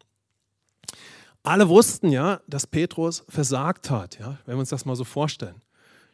Alle 1.44 1.70
wussten 1.70 2.12
ja, 2.12 2.42
dass 2.48 2.68
Petrus 2.68 3.24
versagt 3.30 3.90
hat, 3.90 4.20
ja, 4.20 4.38
wenn 4.46 4.56
wir 4.56 4.60
uns 4.60 4.70
das 4.70 4.86
mal 4.86 4.96
so 4.96 5.06
vorstellen. 5.06 5.62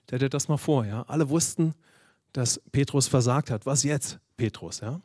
Stellt 0.03 0.21
dir 0.21 0.29
das 0.29 0.47
mal 0.47 0.57
vor, 0.57 0.85
ja. 0.85 1.03
Alle 1.07 1.29
wussten, 1.29 1.73
dass 2.31 2.61
Petrus 2.71 3.07
versagt 3.07 3.49
hat. 3.49 3.65
Was 3.65 3.83
jetzt, 3.83 4.19
Petrus, 4.37 4.81
ja? 4.81 5.01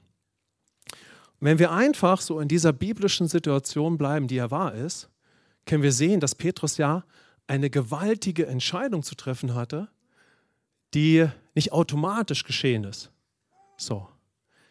Wenn 1.40 1.58
wir 1.58 1.70
einfach 1.70 2.20
so 2.20 2.38
in 2.38 2.48
dieser 2.48 2.74
biblischen 2.74 3.26
Situation 3.26 3.96
bleiben, 3.96 4.28
die 4.28 4.36
er 4.36 4.50
wahr 4.50 4.74
ist, 4.74 5.08
können 5.64 5.82
wir 5.82 5.92
sehen, 5.92 6.20
dass 6.20 6.34
Petrus 6.34 6.76
ja 6.76 7.04
eine 7.46 7.70
gewaltige 7.70 8.46
Entscheidung 8.46 9.02
zu 9.02 9.14
treffen 9.14 9.54
hatte, 9.54 9.88
die 10.92 11.26
nicht 11.54 11.72
automatisch 11.72 12.44
geschehen 12.44 12.84
ist. 12.84 13.10
So. 13.78 14.06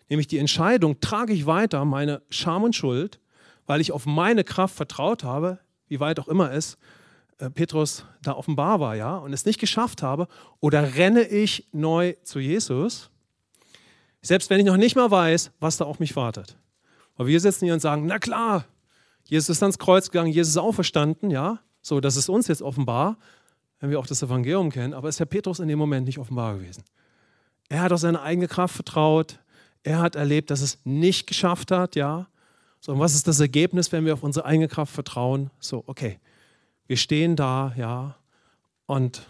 Nämlich 0.10 0.28
die 0.28 0.40
Entscheidung, 0.40 1.00
trage 1.00 1.34
ich 1.34 1.46
weiter 1.46 1.86
meine 1.86 2.22
Scham 2.30 2.64
und 2.64 2.76
Schuld, 2.76 3.20
weil 3.68 3.82
ich 3.82 3.92
auf 3.92 4.06
meine 4.06 4.44
Kraft 4.44 4.76
vertraut 4.76 5.24
habe, 5.24 5.60
wie 5.88 6.00
weit 6.00 6.20
auch 6.20 6.28
immer 6.28 6.52
es 6.52 6.78
äh, 7.38 7.50
Petrus 7.50 8.06
da 8.22 8.34
offenbar 8.34 8.80
war, 8.80 8.96
ja, 8.96 9.18
und 9.18 9.32
es 9.32 9.46
nicht 9.46 9.60
geschafft 9.60 10.04
habe, 10.04 10.28
oder 10.60 10.96
renne 10.96 11.28
ich 11.28 11.68
neu 11.72 12.14
zu 12.24 12.40
Jesus, 12.40 13.10
selbst 14.22 14.50
wenn 14.50 14.60
ich 14.60 14.66
noch 14.66 14.78
nicht 14.78 14.96
mal 14.96 15.10
weiß, 15.10 15.52
was 15.60 15.78
da 15.78 15.86
auf 15.86 16.00
mich 16.00 16.16
wartet. 16.16 16.58
Aber 17.16 17.28
wir 17.28 17.40
sitzen 17.40 17.66
hier 17.66 17.74
und 17.74 17.80
sagen, 17.80 18.06
na 18.06 18.20
klar, 18.20 18.66
Jesus 19.24 19.50
ist 19.50 19.64
ans 19.64 19.78
Kreuz 19.78 20.10
gegangen, 20.10 20.32
Jesus 20.32 20.52
ist 20.52 20.58
auferstanden, 20.58 21.30
ja, 21.30 21.60
so, 21.82 22.00
das 22.00 22.18
ist 22.18 22.30
uns 22.30 22.48
jetzt 22.48 22.62
offenbar, 22.62 23.18
wenn 23.80 23.90
wir 23.90 24.00
auch 24.00 24.08
das 24.08 24.22
Evangelium 24.22 24.72
kennen, 24.72 24.94
aber 24.94 25.08
ist 25.08 25.20
Herr 25.20 25.26
Petrus 25.26 25.60
in 25.60 25.68
dem 25.68 25.80
Moment 25.80 26.08
nicht 26.08 26.20
offenbar 26.20 26.56
gewesen. 26.56 26.84
Er 27.70 27.82
hat 27.82 27.94
auf 27.94 28.00
seine 28.00 28.22
eigene 28.22 28.48
Kraft 28.48 28.76
vertraut, 28.76 29.40
er 29.84 30.00
hat 30.00 30.16
erlebt, 30.16 30.52
dass 30.52 30.62
es 30.62 30.80
nicht 30.84 31.28
geschafft 31.28 31.72
hat, 31.72 31.96
ja. 31.96 32.28
So, 32.82 32.94
und 32.94 33.00
was 33.00 33.14
ist 33.14 33.28
das 33.28 33.40
Ergebnis, 33.40 33.92
wenn 33.92 34.06
wir 34.06 34.14
auf 34.14 34.24
unsere 34.24 34.46
eigene 34.46 34.68
Kraft 34.68 34.94
vertrauen? 34.94 35.50
So, 35.60 35.84
okay, 35.88 36.20
wir 36.88 36.98
stehen 36.98 37.36
da, 37.36 37.74
ja, 37.78 38.16
und 38.86 39.28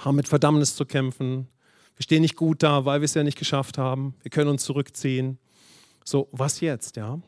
haben 0.00 0.16
mit 0.16 0.28
Verdammnis 0.28 0.74
zu 0.74 0.84
kämpfen. 0.84 1.48
Wir 1.96 2.02
stehen 2.02 2.22
nicht 2.22 2.36
gut 2.36 2.62
da, 2.62 2.84
weil 2.84 3.00
wir 3.00 3.04
es 3.04 3.14
ja 3.14 3.22
nicht 3.22 3.38
geschafft 3.38 3.78
haben. 3.78 4.14
Wir 4.22 4.30
können 4.30 4.50
uns 4.50 4.64
zurückziehen. 4.64 5.38
So, 6.04 6.28
was 6.32 6.60
jetzt, 6.60 6.96
ja? 6.96 7.20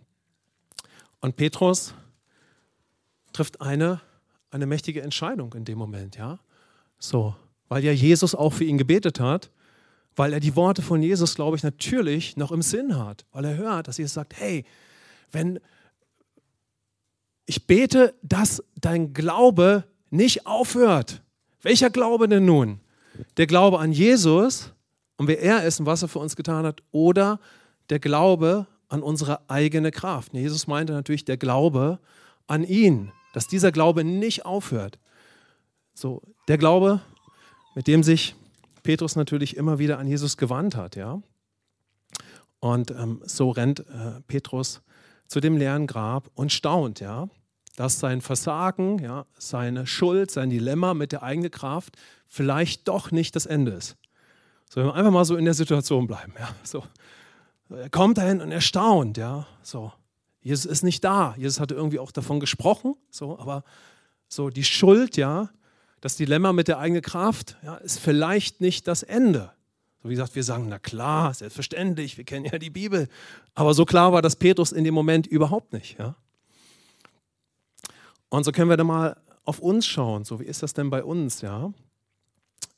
Und 1.21 1.37
Petrus 1.37 1.95
trifft 3.33 3.61
eine, 3.61 4.01
eine 4.51 4.67
mächtige 4.67 5.03
Entscheidung 5.03 5.55
in 5.55 5.65
dem 5.65 5.79
Moment, 5.79 6.17
ja? 6.17 6.39
So, 6.99 7.35
weil 7.69 7.85
ja 7.85 7.93
Jesus 7.93 8.35
auch 8.35 8.53
für 8.53 8.65
ihn 8.65 8.79
gebetet 8.79 9.21
hat 9.21 9.51
weil 10.19 10.33
er 10.33 10.41
die 10.41 10.57
Worte 10.57 10.83
von 10.83 11.01
Jesus, 11.01 11.37
glaube 11.37 11.57
ich, 11.57 11.63
natürlich 11.63 12.37
noch 12.37 12.51
im 12.51 12.61
Sinn 12.61 12.99
hat, 12.99 13.25
weil 13.31 13.45
er 13.45 13.57
hört, 13.57 13.87
dass 13.87 13.99
Jesus 13.99 14.15
sagt, 14.15 14.35
hey, 14.37 14.65
wenn 15.31 15.61
ich 17.47 17.67
bete, 17.67 18.15
dass 18.23 18.63
dein 18.75 19.15
Glaube 19.15 19.85
nicht 20.11 20.47
aufhört. 20.47 21.23
Welcher 21.63 21.89
Glaube 21.89 22.29
denn 22.29 22.45
nun? 22.45 22.81
Der 23.37 23.47
Glaube 23.47 23.79
an 23.79 23.93
Jesus 23.93 24.73
und 25.17 25.29
wer 25.29 25.41
er 25.41 25.65
ist 25.65 25.81
und 25.81 25.87
was 25.87 26.03
er 26.03 26.09
für 26.09 26.19
uns 26.19 26.35
getan 26.35 26.67
hat 26.67 26.83
oder 26.91 27.39
der 27.89 28.01
Glaube 28.01 28.67
an 28.89 29.03
unsere 29.03 29.49
eigene 29.49 29.93
Kraft. 29.93 30.35
Jesus 30.35 30.67
meinte 30.67 30.93
natürlich 30.93 31.25
der 31.25 31.37
Glaube 31.37 32.01
an 32.49 32.65
ihn, 32.65 33.13
dass 33.35 33.47
dieser 33.47 33.71
Glaube 33.71 34.03
nicht 34.03 34.45
aufhört. 34.45 34.99
So, 35.95 36.23
der 36.49 36.59
Glaube, 36.59 37.01
mit 37.75 37.87
dem 37.87 38.03
sich 38.03 38.35
Petrus 38.89 39.17
natürlich 39.17 39.55
immer 39.59 39.79
wieder 39.79 39.99
an 39.99 40.07
Jesus 40.07 40.39
gewandt 40.39 40.75
hat. 40.75 40.97
Ja? 40.97 41.21
Und 42.59 42.91
ähm, 42.91 43.21
so 43.27 43.51
rennt 43.51 43.81
äh, 43.81 44.23
Petrus 44.27 44.81
zu 45.27 45.41
dem 45.41 45.59
leeren 45.59 45.87
Grab 45.87 46.31
und 46.35 46.55
staunt, 46.55 46.99
ja, 46.99 47.29
dass 47.77 48.01
sein 48.01 48.23
Versagen, 48.23 48.99
ja, 48.99 49.27
seine 49.37 49.87
Schuld, 49.87 50.31
sein 50.31 50.49
Dilemma 50.49 50.95
mit 50.95 51.13
der 51.13 51.23
eigenen 51.23 51.51
Kraft 51.51 51.99
vielleicht 52.29 52.89
doch 52.89 53.11
nicht 53.11 53.37
das 53.37 53.45
Ende 53.45 53.73
ist. 53.73 53.99
So, 54.71 54.81
wenn 54.81 54.87
wir 54.87 54.95
einfach 54.95 55.13
mal 55.13 55.27
so 55.27 55.37
in 55.37 55.45
der 55.45 55.53
Situation 55.53 56.07
bleiben. 56.07 56.33
Ja, 56.39 56.49
so. 56.63 56.83
Er 57.69 57.91
kommt 57.91 58.17
dahin 58.17 58.41
und 58.41 58.53
er 58.53 58.63
staunt, 58.63 59.19
ja, 59.19 59.47
so. 59.63 59.93
Jesus 60.41 60.65
ist 60.65 60.83
nicht 60.83 61.05
da. 61.05 61.35
Jesus 61.37 61.61
hatte 61.61 61.75
irgendwie 61.75 61.99
auch 61.99 62.11
davon 62.11 62.41
gesprochen, 62.41 62.95
so, 63.11 63.39
aber 63.39 63.65
so 64.29 64.49
die 64.49 64.65
Schuld, 64.65 65.19
ja, 65.19 65.51
das 66.01 66.17
Dilemma 66.17 66.53
mit 66.53 66.69
der 66.69 66.79
eigenen 66.79 67.03
Kraft 67.03 67.57
ja, 67.63 67.77
ist 67.77 67.99
vielleicht 67.99 68.61
nicht 68.61 68.87
das 68.87 69.03
Ende. 69.03 69.51
So 70.03 70.09
wie 70.09 70.15
gesagt, 70.15 70.37
wir 70.37 70.45
sagen, 70.45 70.67
na 70.69 70.79
klar, 70.79 71.35
selbstverständlich, 71.35 72.17
wir 72.19 72.25
kennen 72.25 72.45
ja 72.45 72.59
die 72.59 72.71
Bibel. 72.71 73.09
Aber 73.55 73.75
so 73.75 73.85
klar 73.85 74.13
war 74.13 74.23
das 74.23 74.37
Petrus 74.37 74.71
in 74.71 74.85
dem 74.85 74.95
Moment 74.95 75.27
überhaupt 75.27 75.73
nicht. 75.73 75.99
Ja? 75.99 76.15
Und 78.29 78.45
so 78.45 78.53
können 78.53 78.71
wir 78.71 78.77
dann 78.77 78.87
mal 78.87 79.17
auf 79.45 79.59
uns 79.59 79.87
schauen. 79.87 80.25
So, 80.25 80.39
wie 80.39 80.45
ist 80.45 80.63
das 80.63 80.73
denn 80.73 80.91
bei 80.91 81.03
uns? 81.03 81.41
Ja? 81.41 81.73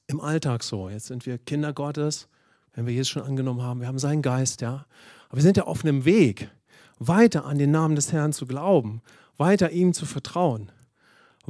Im 0.07 0.21
Alltag 0.21 0.63
so. 0.63 0.89
Jetzt 0.89 1.07
sind 1.07 1.27
wir 1.27 1.37
Kinder 1.37 1.75
Gottes, 1.75 2.29
wenn 2.73 2.87
wir 2.87 2.95
Jesus 2.95 3.11
schon 3.11 3.23
angenommen 3.23 3.63
haben, 3.63 3.81
wir 3.81 3.89
haben 3.89 3.99
seinen 3.99 4.23
Geist, 4.23 4.61
ja. 4.63 4.87
Aber 5.29 5.37
wir 5.37 5.43
sind 5.43 5.57
ja 5.57 5.65
auf 5.65 5.85
einem 5.85 6.05
Weg, 6.05 6.51
weiter 6.99 7.45
an 7.45 7.59
den 7.59 7.71
Namen 7.71 7.97
des 7.97 8.13
Herrn 8.13 8.33
zu 8.33 8.47
glauben, 8.47 9.03
weiter 9.37 9.71
ihm 9.71 9.93
zu 9.93 10.07
vertrauen 10.07 10.73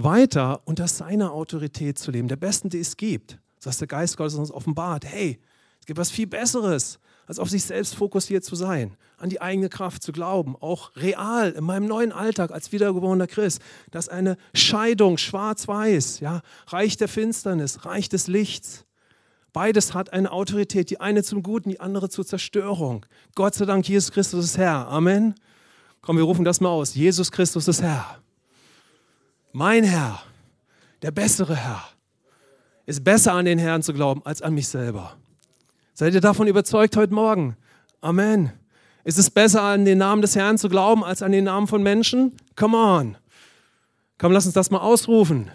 weiter 0.02 0.61
unter 0.64 0.88
seiner 0.88 1.33
Autorität 1.33 1.99
zu 1.99 2.11
leben, 2.11 2.28
der 2.28 2.37
besten, 2.37 2.69
die 2.69 2.80
es 2.80 2.97
gibt. 2.97 3.38
Dass 3.62 3.78
der 3.78 3.88
Geist 3.88 4.16
Gottes 4.16 4.35
uns 4.35 4.50
offenbart, 4.50 5.04
hey, 5.04 5.38
es 5.80 5.87
gibt 5.87 5.99
was 5.99 6.11
viel 6.11 6.26
Besseres, 6.26 6.99
als 7.26 7.38
auf 7.38 7.49
sich 7.49 7.62
selbst 7.62 7.95
fokussiert 7.95 8.45
zu 8.45 8.57
sein, 8.57 8.97
an 9.16 9.30
die 9.30 9.40
eigene 9.40 9.69
Kraft 9.69 10.02
zu 10.02 10.12
glauben, 10.12 10.57
auch 10.57 10.90
real 10.97 11.52
in 11.52 11.62
meinem 11.62 11.87
neuen 11.87 12.11
Alltag 12.11 12.50
als 12.50 12.73
wiedergeborener 12.73 13.26
Christ, 13.26 13.61
dass 13.90 14.09
eine 14.09 14.37
Scheidung 14.54 15.16
schwarz-weiß, 15.16 16.21
ja, 16.21 16.40
Reich 16.66 16.97
der 16.97 17.09
Finsternis, 17.09 17.85
Reich 17.85 18.09
des 18.09 18.26
Lichts, 18.26 18.85
beides 19.52 19.95
hat 19.95 20.12
eine 20.12 20.33
Autorität, 20.33 20.90
die 20.90 21.00
eine 21.00 21.23
zum 21.23 21.42
Guten, 21.42 21.71
die 21.71 21.80
andere 21.80 22.09
zur 22.09 22.26
Zerstörung. 22.26 23.07
Gott 23.35 23.54
sei 23.54 23.64
Dank, 23.64 23.88
Jesus 23.88 24.11
Christus 24.11 24.47
ist 24.47 24.59
Herr. 24.59 24.88
Amen. 24.88 25.35
Komm, 26.00 26.16
wir 26.16 26.25
rufen 26.25 26.45
das 26.45 26.61
mal 26.61 26.71
aus. 26.71 26.95
Jesus 26.95 27.30
Christus 27.30 27.69
ist 27.69 27.83
Herr. 27.83 28.21
Mein 29.52 29.83
Herr, 29.83 30.23
der 31.02 31.11
bessere 31.11 31.57
Herr, 31.57 31.83
ist 32.87 33.02
besser 33.02 33.33
an 33.33 33.47
den 33.47 33.59
Herrn 33.59 33.83
zu 33.83 33.92
glauben 33.92 34.23
als 34.25 34.42
an 34.42 34.54
mich 34.54 34.69
selber. 34.69 35.16
Seid 35.92 36.14
ihr 36.14 36.21
davon 36.21 36.47
überzeugt 36.47 36.97
heute 36.97 37.12
Morgen? 37.12 37.57
Amen. 38.00 38.52
Ist 39.02 39.19
es 39.19 39.28
besser, 39.28 39.62
an 39.62 39.85
den 39.85 39.99
Namen 39.99 40.23
des 40.23 40.37
Herrn 40.37 40.57
zu 40.57 40.69
glauben, 40.69 41.02
als 41.02 41.21
an 41.23 41.33
den 41.33 41.45
Namen 41.45 41.66
von 41.66 41.83
Menschen? 41.83 42.37
Come 42.54 42.76
on. 42.76 43.16
Komm, 44.19 44.30
lass 44.30 44.47
uns 44.47 44.54
das 44.54 44.71
mal 44.71 44.78
ausrufen. 44.78 45.50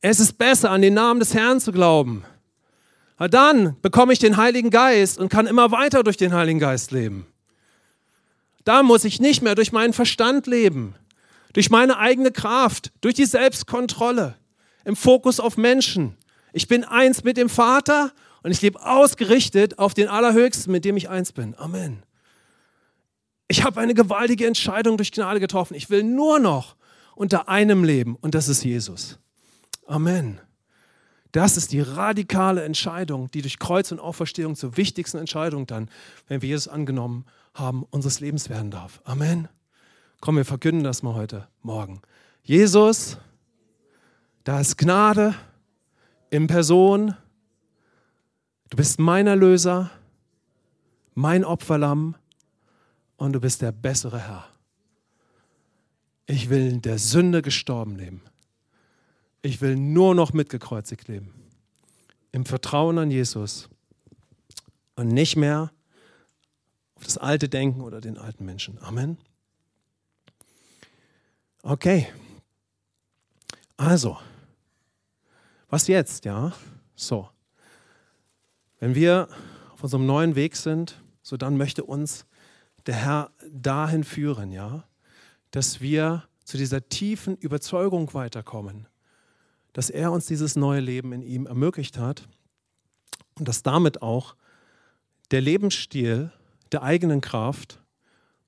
Es 0.00 0.18
ist 0.18 0.36
besser, 0.36 0.72
an 0.72 0.82
den 0.82 0.94
Namen 0.94 1.20
des 1.20 1.34
Herrn 1.34 1.60
zu 1.60 1.70
glauben. 1.70 2.24
Dann 3.18 3.76
bekomme 3.80 4.12
ich 4.12 4.18
den 4.18 4.36
Heiligen 4.36 4.70
Geist 4.70 5.18
und 5.18 5.28
kann 5.28 5.46
immer 5.46 5.70
weiter 5.70 6.02
durch 6.02 6.16
den 6.16 6.34
Heiligen 6.34 6.58
Geist 6.58 6.90
leben. 6.90 7.26
Da 8.64 8.82
muss 8.82 9.04
ich 9.04 9.20
nicht 9.20 9.40
mehr 9.40 9.54
durch 9.54 9.70
meinen 9.70 9.92
Verstand 9.92 10.48
leben 10.48 10.96
durch 11.54 11.70
meine 11.70 11.98
eigene 11.98 12.30
Kraft, 12.30 12.92
durch 13.00 13.14
die 13.14 13.24
Selbstkontrolle, 13.24 14.36
im 14.84 14.96
Fokus 14.96 15.40
auf 15.40 15.56
Menschen. 15.56 16.16
Ich 16.52 16.68
bin 16.68 16.84
eins 16.84 17.24
mit 17.24 17.38
dem 17.38 17.48
Vater 17.48 18.12
und 18.42 18.50
ich 18.50 18.60
lebe 18.60 18.84
ausgerichtet 18.84 19.78
auf 19.78 19.94
den 19.94 20.08
Allerhöchsten, 20.08 20.70
mit 20.70 20.84
dem 20.84 20.98
ich 20.98 21.08
eins 21.08 21.32
bin. 21.32 21.54
Amen. 21.56 22.02
Ich 23.48 23.64
habe 23.64 23.80
eine 23.80 23.94
gewaltige 23.94 24.46
Entscheidung 24.46 24.98
durch 24.98 25.12
Gnade 25.12 25.40
getroffen. 25.40 25.74
Ich 25.74 25.88
will 25.88 26.02
nur 26.02 26.38
noch 26.38 26.76
unter 27.14 27.48
einem 27.48 27.84
leben 27.84 28.16
und 28.20 28.34
das 28.34 28.48
ist 28.48 28.64
Jesus. 28.64 29.18
Amen. 29.86 30.40
Das 31.32 31.56
ist 31.56 31.72
die 31.72 31.80
radikale 31.80 32.62
Entscheidung, 32.62 33.30
die 33.30 33.42
durch 33.42 33.58
Kreuz 33.58 33.90
und 33.90 33.98
Auferstehung 33.98 34.54
zur 34.54 34.76
wichtigsten 34.76 35.18
Entscheidung 35.18 35.66
dann, 35.66 35.90
wenn 36.28 36.42
wir 36.42 36.48
Jesus 36.48 36.68
angenommen 36.68 37.24
haben, 37.54 37.84
unseres 37.90 38.20
Lebens 38.20 38.48
werden 38.48 38.70
darf. 38.70 39.00
Amen. 39.04 39.48
Komm, 40.24 40.36
wir 40.36 40.46
verkünden 40.46 40.84
das 40.84 41.02
mal 41.02 41.12
heute 41.12 41.48
Morgen. 41.60 42.00
Jesus, 42.44 43.18
da 44.42 44.58
ist 44.58 44.78
Gnade 44.78 45.34
in 46.30 46.46
Person. 46.46 47.14
Du 48.70 48.78
bist 48.78 48.98
mein 48.98 49.26
Erlöser, 49.26 49.90
mein 51.12 51.44
Opferlamm 51.44 52.14
und 53.18 53.34
du 53.34 53.40
bist 53.40 53.60
der 53.60 53.70
bessere 53.72 54.18
Herr. 54.18 54.48
Ich 56.24 56.48
will 56.48 56.70
in 56.70 56.80
der 56.80 56.98
Sünde 56.98 57.42
gestorben 57.42 57.96
leben. 57.96 58.22
Ich 59.42 59.60
will 59.60 59.76
nur 59.76 60.14
noch 60.14 60.32
mitgekreuzigt 60.32 61.06
leben. 61.06 61.34
Im 62.32 62.46
Vertrauen 62.46 62.96
an 62.96 63.10
Jesus 63.10 63.68
und 64.96 65.08
nicht 65.08 65.36
mehr 65.36 65.70
auf 66.94 67.04
das 67.04 67.18
alte 67.18 67.50
Denken 67.50 67.82
oder 67.82 68.00
den 68.00 68.16
alten 68.16 68.46
Menschen. 68.46 68.78
Amen. 68.80 69.18
Okay, 71.66 72.08
Also, 73.78 74.18
was 75.70 75.86
jetzt, 75.86 76.26
ja? 76.26 76.52
So. 76.94 77.30
Wenn 78.78 78.94
wir 78.94 79.28
auf 79.72 79.82
unserem 79.82 80.04
neuen 80.04 80.34
Weg 80.34 80.56
sind, 80.56 81.02
so 81.22 81.38
dann 81.38 81.56
möchte 81.56 81.82
uns 81.82 82.26
der 82.84 82.96
Herr 82.96 83.30
dahin 83.50 84.04
führen, 84.04 84.52
ja, 84.52 84.84
dass 85.52 85.80
wir 85.80 86.28
zu 86.44 86.58
dieser 86.58 86.86
tiefen 86.90 87.34
Überzeugung 87.38 88.12
weiterkommen, 88.12 88.86
dass 89.72 89.88
er 89.88 90.12
uns 90.12 90.26
dieses 90.26 90.56
neue 90.56 90.80
Leben 90.80 91.14
in 91.14 91.22
ihm 91.22 91.46
ermöglicht 91.46 91.96
hat 91.96 92.28
und 93.38 93.48
dass 93.48 93.62
damit 93.62 94.02
auch 94.02 94.36
der 95.30 95.40
Lebensstil 95.40 96.30
der 96.72 96.82
eigenen 96.82 97.22
Kraft, 97.22 97.80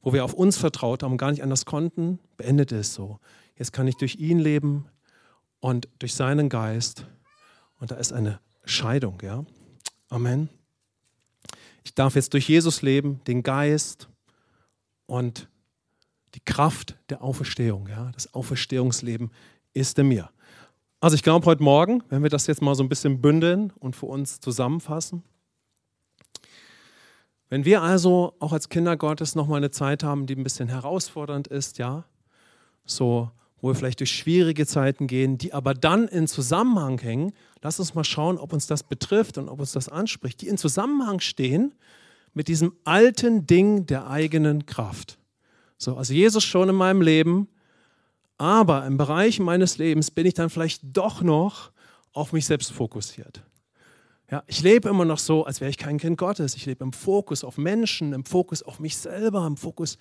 wo 0.07 0.13
wir 0.13 0.25
auf 0.25 0.35
uns 0.35 0.57
vertraut 0.57 1.03
haben 1.03 1.11
und 1.11 1.19
gar 1.19 1.33
nicht 1.33 1.43
anders 1.43 1.65
konnten, 1.65 2.21
beendet 2.37 2.71
ist 2.71 2.95
so. 2.95 3.19
Jetzt 3.57 3.73
kann 3.73 3.89
ich 3.89 3.97
durch 3.97 4.15
ihn 4.15 4.39
leben 4.39 4.87
und 5.59 5.89
durch 5.99 6.15
seinen 6.15 6.49
Geist 6.49 7.09
und 7.81 7.91
da 7.91 7.97
ist 7.97 8.13
eine 8.13 8.39
Scheidung, 8.65 9.19
ja. 9.25 9.45
Amen. 10.09 10.49
Ich 11.83 11.93
darf 11.93 12.15
jetzt 12.15 12.35
durch 12.35 12.49
Jesus 12.49 12.83
leben, 12.83 13.21
den 13.27 13.43
Geist 13.43 14.09
und 15.07 15.49
die 16.37 16.45
Kraft 16.45 16.97
der 17.11 17.21
Auferstehung, 17.21 17.89
ja. 17.89 18.13
Das 18.13 18.33
Auferstehungsleben 18.33 19.33
ist 19.75 19.99
in 19.99 20.07
mir. 20.07 20.31
Also 21.01 21.17
ich 21.17 21.25
glaube 21.25 21.47
heute 21.47 21.65
Morgen, 21.65 22.05
wenn 22.11 22.23
wir 22.23 22.31
das 22.31 22.47
jetzt 22.47 22.63
mal 22.63 22.77
so 22.77 22.85
ein 22.85 22.89
bisschen 22.89 23.21
bündeln 23.21 23.73
und 23.81 23.97
für 23.97 24.07
uns 24.07 24.39
zusammenfassen, 24.39 25.25
wenn 27.49 27.65
wir 27.65 27.83
also 27.83 28.35
auch 28.41 28.53
als 28.53 28.69
Kinder 28.69 28.97
Gottes 28.97 29.35
nochmal 29.35 29.59
eine 29.59 29.71
Zeit 29.71 30.03
haben, 30.03 30.27
die 30.27 30.35
ein 30.35 30.43
bisschen 30.43 30.69
herausfordernd 30.69 31.49
ist, 31.49 31.79
ja, 31.79 32.05
so 32.85 33.31
wo 33.61 33.69
wir 33.69 33.75
vielleicht 33.75 34.01
durch 34.01 34.11
schwierige 34.11 34.67
Zeiten 34.67 35.07
gehen, 35.07 35.39
die 35.39 35.53
aber 35.53 35.75
dann 35.75 36.09
in 36.09 36.27
Zusammenhang 36.27 36.99
hängen, 36.99 37.33
lass 37.63 37.81
uns 37.81 37.95
mal 37.95 38.05
schauen, 38.05 38.39
ob 38.39 38.53
uns 38.53 38.67
das 38.67 38.83
betrifft 38.83 39.39
und 39.39 39.49
ob 39.49 39.61
uns 39.61 39.73
das 39.73 39.89
anspricht, 39.89 40.43
die 40.43 40.49
in 40.49 40.59
Zusammenhang 40.59 41.21
stehen 41.21 41.75
mit 42.35 42.49
diesem 42.49 42.75
alten 42.85 43.47
Ding 43.47 43.87
der 43.87 44.09
eigenen 44.09 44.67
Kraft. 44.67 45.19
So, 45.79 45.97
also 45.97 46.13
Jesus 46.13 46.45
schon 46.45 46.69
in 46.69 46.75
meinem 46.75 47.01
Leben, 47.01 47.49
aber 48.39 48.87
im 48.87 48.99
Bereich 48.99 49.41
meines 49.41 49.79
Lebens 49.79 50.11
bin 50.11 50.27
ich 50.27 50.35
dann 50.35 50.51
vielleicht 50.51 50.83
doch 50.85 51.23
noch 51.23 51.73
auf 52.13 52.33
mich 52.33 52.47
selbst 52.47 52.73
fokussiert. 52.73 53.43
Ja, 54.31 54.43
ich 54.49 54.61
lebe 54.61 54.89
immer 54.89 55.05
noch 55.05 55.19
so, 55.19 55.45
als 55.45 55.61
wäre 55.61 55.71
ich 55.71 55.79
kein 55.79 55.99
Kind 55.99 56.19
Gottes. 56.19 56.57
Ich 56.57 56.67
lebe 56.67 56.83
im 56.83 56.93
Fokus 56.93 57.45
auf 57.45 57.59
Menschen, 57.59 58.13
im 58.13 58.25
Fokus 58.25 58.63
auf 58.63 58.81
mich 58.81 58.97
selber, 58.97 59.47
im 59.47 59.57
Fokus 59.57 59.99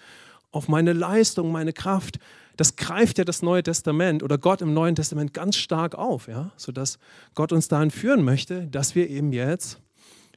auf 0.52 0.68
meine 0.68 0.94
Leistung, 0.94 1.52
meine 1.52 1.74
Kraft. 1.74 2.18
Das 2.58 2.76
greift 2.76 3.18
ja 3.18 3.24
das 3.24 3.42
Neue 3.42 3.62
Testament 3.62 4.24
oder 4.24 4.38
Gott 4.38 4.62
im 4.62 4.74
Neuen 4.74 4.96
Testament 4.96 5.34
ganz 5.34 5.58
stark 5.58 5.96
auf, 5.96 6.28
ja, 6.28 6.52
sodass 6.56 6.98
Gott 7.36 7.52
uns 7.52 7.68
dahin 7.68 7.92
führen 7.92 8.24
möchte, 8.24 8.68
dass 8.68 8.96
wir 8.96 9.10
eben 9.10 9.32
jetzt 9.32 9.80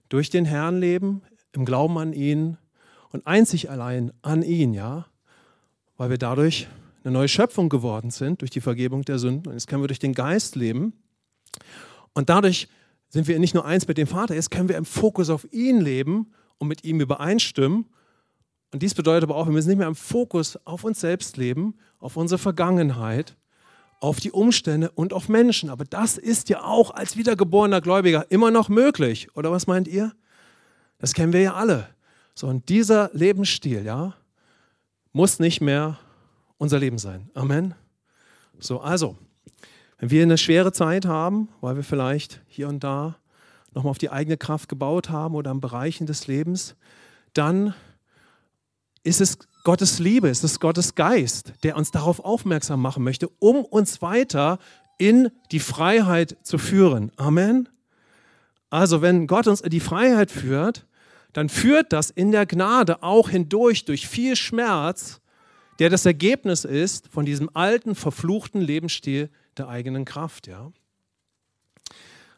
durch 0.08 0.28
den 0.28 0.44
Herrn 0.44 0.78
leben, 0.78 1.22
im 1.52 1.64
Glauben 1.64 1.96
an 1.98 2.12
ihn 2.12 2.58
und 3.10 3.26
einzig 3.26 3.70
allein 3.70 4.12
an 4.20 4.42
ihn, 4.42 4.74
ja, 4.74 5.06
weil 5.96 6.10
wir 6.10 6.18
dadurch 6.18 6.68
eine 7.04 7.12
neue 7.12 7.28
Schöpfung 7.28 7.68
geworden 7.68 8.10
sind 8.10 8.42
durch 8.42 8.50
die 8.50 8.60
Vergebung 8.60 9.02
der 9.02 9.18
Sünden 9.18 9.46
und 9.46 9.54
jetzt 9.54 9.66
können 9.66 9.82
wir 9.82 9.88
durch 9.88 9.98
den 9.98 10.12
Geist 10.12 10.56
leben 10.56 10.92
und 12.12 12.28
dadurch 12.28 12.68
sind 13.08 13.26
wir 13.26 13.38
nicht 13.38 13.54
nur 13.54 13.64
eins 13.64 13.88
mit 13.88 13.98
dem 13.98 14.06
Vater, 14.06 14.34
jetzt 14.34 14.50
können 14.50 14.68
wir 14.68 14.76
im 14.76 14.84
Fokus 14.84 15.30
auf 15.30 15.50
ihn 15.52 15.80
leben 15.80 16.32
und 16.58 16.68
mit 16.68 16.84
ihm 16.84 17.00
übereinstimmen. 17.00 17.86
Und 18.70 18.82
dies 18.82 18.94
bedeutet 18.94 19.24
aber 19.24 19.36
auch, 19.36 19.46
wir 19.46 19.52
müssen 19.52 19.68
nicht 19.68 19.78
mehr 19.78 19.88
im 19.88 19.94
Fokus 19.94 20.58
auf 20.66 20.84
uns 20.84 21.00
selbst 21.00 21.36
leben, 21.36 21.74
auf 21.98 22.16
unsere 22.16 22.38
Vergangenheit, 22.38 23.36
auf 24.00 24.20
die 24.20 24.30
Umstände 24.30 24.90
und 24.90 25.12
auf 25.12 25.28
Menschen. 25.28 25.70
Aber 25.70 25.84
das 25.84 26.18
ist 26.18 26.50
ja 26.50 26.62
auch 26.62 26.90
als 26.90 27.16
wiedergeborener 27.16 27.80
Gläubiger 27.80 28.30
immer 28.30 28.50
noch 28.50 28.68
möglich. 28.68 29.28
Oder 29.34 29.50
was 29.50 29.66
meint 29.66 29.88
ihr? 29.88 30.12
Das 30.98 31.14
kennen 31.14 31.32
wir 31.32 31.40
ja 31.40 31.54
alle. 31.54 31.88
So, 32.34 32.46
und 32.46 32.68
dieser 32.68 33.10
Lebensstil, 33.14 33.84
ja, 33.84 34.14
muss 35.12 35.38
nicht 35.38 35.60
mehr 35.60 35.98
unser 36.58 36.78
Leben 36.78 36.98
sein. 36.98 37.30
Amen. 37.34 37.74
So, 38.60 38.80
also, 38.80 39.16
wenn 39.98 40.10
wir 40.10 40.22
eine 40.22 40.38
schwere 40.38 40.72
Zeit 40.72 41.06
haben, 41.06 41.48
weil 41.60 41.76
wir 41.76 41.82
vielleicht 41.82 42.40
hier 42.46 42.68
und 42.68 42.84
da 42.84 43.16
nochmal 43.74 43.90
auf 43.90 43.98
die 43.98 44.10
eigene 44.10 44.36
Kraft 44.36 44.68
gebaut 44.68 45.10
haben 45.10 45.34
oder 45.34 45.50
in 45.50 45.60
Bereichen 45.60 46.06
des 46.06 46.26
Lebens, 46.26 46.76
dann 47.34 47.74
ist 49.02 49.20
es 49.20 49.38
Gottes 49.64 49.98
Liebe, 49.98 50.28
ist 50.28 50.44
es 50.44 50.60
Gottes 50.60 50.94
Geist, 50.94 51.52
der 51.62 51.76
uns 51.76 51.90
darauf 51.90 52.20
aufmerksam 52.20 52.80
machen 52.80 53.04
möchte, 53.04 53.28
um 53.38 53.64
uns 53.64 54.00
weiter 54.00 54.58
in 54.98 55.30
die 55.52 55.60
Freiheit 55.60 56.36
zu 56.42 56.58
führen. 56.58 57.12
Amen. 57.16 57.68
Also 58.70 59.02
wenn 59.02 59.26
Gott 59.26 59.46
uns 59.46 59.60
in 59.60 59.70
die 59.70 59.80
Freiheit 59.80 60.30
führt, 60.30 60.86
dann 61.32 61.48
führt 61.48 61.92
das 61.92 62.10
in 62.10 62.32
der 62.32 62.46
Gnade 62.46 63.02
auch 63.02 63.30
hindurch 63.30 63.84
durch 63.84 64.08
viel 64.08 64.36
Schmerz, 64.36 65.20
der 65.78 65.90
das 65.90 66.06
Ergebnis 66.06 66.64
ist 66.64 67.08
von 67.08 67.24
diesem 67.24 67.50
alten, 67.54 67.94
verfluchten 67.94 68.60
Lebensstil, 68.60 69.30
der 69.58 69.68
eigenen 69.68 70.04
Kraft. 70.04 70.46
Ja? 70.46 70.72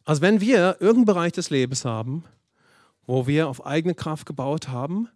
Also 0.04 0.22
wenn 0.22 0.40
wir 0.40 0.76
irgendeinen 0.80 1.04
Bereich 1.04 1.32
des 1.32 1.50
Lebens 1.50 1.84
haben, 1.84 2.24
wo 3.06 3.26
wir 3.26 3.48
auf 3.48 3.66
eigene 3.66 3.94
Kraft 3.94 4.26
gebaut 4.26 4.68
haben, 4.68 5.08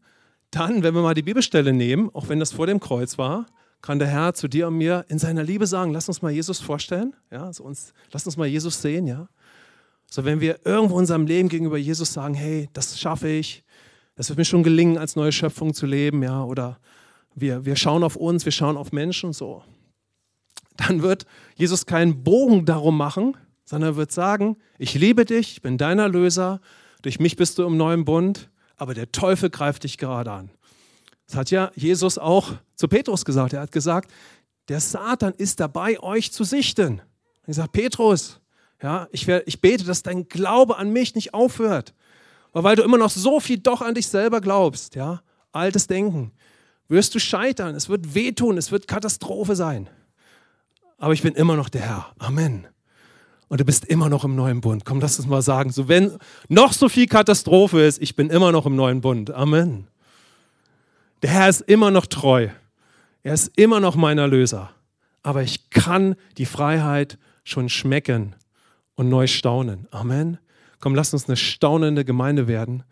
dann, 0.51 0.83
wenn 0.83 0.95
wir 0.95 1.03
mal 1.03 1.15
die 1.15 1.23
Bibelstelle 1.23 1.73
nehmen, 1.73 2.11
auch 2.13 2.29
wenn 2.29 2.39
das 2.39 2.53
vor 2.53 2.67
dem 2.67 2.81
Kreuz 2.81 3.19
war, 3.19 3.47
kann 3.83 3.99
der 3.99 4.09
Herr 4.09 4.35
zu 4.35 4.49
dir 4.49 4.69
und 4.69 4.79
mir 4.79 5.05
in 5.09 5.19
seiner 5.19 5.43
Liebe 5.43 5.67
sagen, 5.67 5.93
lass 5.93 6.09
uns 6.09 6.23
mal 6.23 6.31
Jesus 6.31 6.61
vorstellen, 6.61 7.15
ja, 7.31 7.45
also 7.45 7.65
uns, 7.65 7.93
lass 8.13 8.25
uns 8.25 8.37
mal 8.37 8.47
Jesus 8.47 8.81
sehen, 8.81 9.07
ja. 9.07 9.29
So 10.11 10.25
wenn 10.25 10.41
wir 10.41 10.65
irgendwo 10.65 10.97
unserem 10.97 11.27
Leben 11.27 11.49
gegenüber 11.49 11.77
Jesus 11.77 12.13
sagen, 12.13 12.35
hey, 12.35 12.69
das 12.73 12.99
schaffe 12.99 13.29
ich, 13.29 13.65
das 14.17 14.29
wird 14.29 14.39
mir 14.39 14.45
schon 14.45 14.63
gelingen, 14.63 14.97
als 14.97 15.17
neue 15.17 15.33
Schöpfung 15.33 15.75
zu 15.75 15.87
leben, 15.87 16.23
ja, 16.23 16.45
oder 16.45 16.79
wir, 17.35 17.65
wir 17.65 17.77
schauen 17.77 18.05
auf 18.05 18.17
uns, 18.17 18.45
wir 18.45 18.53
schauen 18.53 18.77
auf 18.77 18.93
Menschen, 18.93 19.33
so 19.33 19.63
dann 20.77 21.03
wird 21.03 21.27
Jesus 21.55 21.87
keinen 21.87 22.23
Bogen 22.25 22.67
darum 22.67 22.97
machen, 22.97 23.37
sondern 23.65 23.93
er 23.93 23.97
wird 23.97 24.13
sagen, 24.13 24.57
ich 24.79 24.95
liebe 24.95 25.25
dich, 25.25 25.53
ich 25.53 25.63
bin 25.63 25.79
dein 25.79 25.99
Erlöser, 25.99 26.61
durch 27.03 27.21
mich 27.21 27.37
bist 27.37 27.59
du 27.59 27.65
im 27.65 27.77
neuen 27.77 28.05
Bund, 28.05 28.51
aber 28.77 28.95
der 28.95 29.13
Teufel 29.13 29.51
greift 29.51 29.85
dich 29.85 29.99
gerade 29.99 30.31
an. 30.33 30.51
Das 31.27 31.37
hat 31.37 31.51
ja 31.51 31.71
Jesus 31.75 32.19
auch 32.19 32.53
zu 32.75 32.89
Petrus 32.89 33.25
gesagt. 33.25 33.53
Er 33.53 33.61
hat 33.63 33.73
gesagt, 33.73 34.11
der 34.69 34.81
Satan 34.81 35.33
ist 35.37 35.61
dabei, 35.61 36.01
euch 36.01 36.33
zu 36.33 36.45
sichten. 36.45 37.01
Er 37.47 37.55
sagt, 37.55 37.73
Petrus, 37.73 38.41
ja, 38.83 39.09
ich, 39.13 39.27
wär, 39.27 39.47
ich 39.47 39.61
bete, 39.61 39.85
dass 39.85 40.03
dein 40.03 40.29
Glaube 40.29 40.77
an 40.77 40.91
mich 40.91 41.15
nicht 41.15 41.33
aufhört. 41.33 41.95
weil 42.53 42.77
du 42.77 42.83
immer 42.83 42.99
noch 42.99 43.11
so 43.11 43.41
viel 43.41 43.59
doch 43.59 43.81
an 43.81 43.95
dich 43.95 44.09
selber 44.09 44.41
glaubst, 44.41 44.95
ja, 44.95 45.23
altes 45.53 45.87
Denken, 45.87 46.33
wirst 46.89 47.15
du 47.15 47.19
scheitern, 47.19 47.75
es 47.75 47.89
wird 47.89 48.15
wehtun, 48.15 48.59
es 48.59 48.71
wird 48.71 48.89
Katastrophe 48.89 49.57
sein 49.57 49.89
aber 50.99 51.13
ich 51.13 51.23
bin 51.23 51.35
immer 51.35 51.57
noch 51.57 51.69
der 51.69 51.83
Herr. 51.83 52.07
Amen. 52.19 52.67
Und 53.49 53.61
du 53.61 53.65
bist 53.65 53.85
immer 53.85 54.09
noch 54.09 54.25
im 54.25 54.35
neuen 54.35 54.61
Bund. 54.61 54.85
Komm, 54.85 55.01
lass 55.01 55.19
uns 55.19 55.29
mal 55.29 55.43
sagen, 55.43 55.71
so 55.71 55.89
wenn 55.89 56.19
noch 56.49 56.73
so 56.73 56.89
viel 56.89 57.07
Katastrophe 57.07 57.83
ist, 57.83 58.01
ich 58.01 58.17
bin 58.17 58.31
immer 58.31 58.53
noch 58.53 58.67
im 58.67 58.75
neuen 58.75 59.01
Bund. 59.01 59.31
Amen. 59.31 59.87
Der 61.23 61.31
Herr 61.31 61.49
ist 61.49 61.61
immer 61.63 61.91
noch 61.91 62.07
treu. 62.07 62.49
Er 63.23 63.35
ist 63.35 63.53
immer 63.57 63.81
noch 63.81 63.97
mein 63.97 64.19
Erlöser. 64.19 64.71
Aber 65.23 65.43
ich 65.43 65.71
kann 65.71 66.17
die 66.37 66.47
Freiheit 66.47 67.19
schon 67.45 67.69
schmecken 67.69 68.35
und 68.95 69.09
neu 69.09 69.27
staunen. 69.27 69.87
Amen. 69.91 70.39
Komm, 70.81 70.95
lass 70.95 71.13
uns 71.15 71.29
eine 71.29 71.37
staunende 71.37 72.05
Gemeinde 72.05 72.47
werden, 72.47 72.83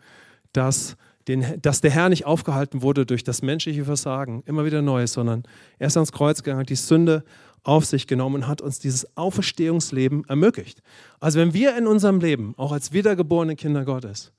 dass, 0.51 0.97
den, 1.27 1.61
dass 1.61 1.81
der 1.81 1.91
Herr 1.91 2.09
nicht 2.09 2.25
aufgehalten 2.25 2.81
wurde 2.81 3.05
durch 3.05 3.23
das 3.23 3.41
menschliche 3.41 3.85
Versagen, 3.85 4.41
immer 4.45 4.65
wieder 4.65 4.81
Neues, 4.81 5.13
sondern 5.13 5.43
er 5.77 5.87
ist 5.87 5.97
ans 5.97 6.11
Kreuz 6.11 6.41
gegangen, 6.41 6.61
hat 6.61 6.69
die 6.69 6.75
Sünde 6.75 7.23
auf 7.63 7.85
sich 7.85 8.07
genommen 8.07 8.35
und 8.35 8.47
hat 8.47 8.61
uns 8.61 8.79
dieses 8.79 9.17
Auferstehungsleben 9.17 10.25
ermöglicht. 10.27 10.81
Also 11.19 11.39
wenn 11.39 11.53
wir 11.53 11.77
in 11.77 11.87
unserem 11.87 12.19
Leben, 12.19 12.53
auch 12.57 12.71
als 12.71 12.91
wiedergeborene 12.91 13.55
Kinder 13.55 13.85
Gottes, 13.85 14.31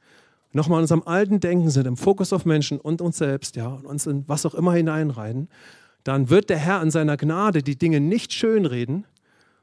nochmal 0.53 0.79
in 0.79 0.83
unserem 0.83 1.03
alten 1.05 1.41
Denken 1.41 1.71
sind, 1.71 1.87
im 1.87 1.97
Fokus 1.97 2.33
auf 2.33 2.45
Menschen 2.45 2.79
und 2.79 3.01
uns 3.01 3.19
selbst, 3.19 3.57
ja, 3.57 3.69
und 3.69 3.87
uns 3.87 4.07
in 4.07 4.25
was 4.29 4.47
auch 4.47 4.55
immer 4.55 4.75
hineinreiten, 4.75 5.49
dann 6.05 6.29
wird 6.29 6.51
der 6.51 6.59
Herr 6.59 6.83
in 6.83 6.91
seiner 6.91 7.17
Gnade 7.17 7.63
die 7.63 7.77
Dinge 7.77 8.01
nicht 8.01 8.33
schönreden, 8.33 9.07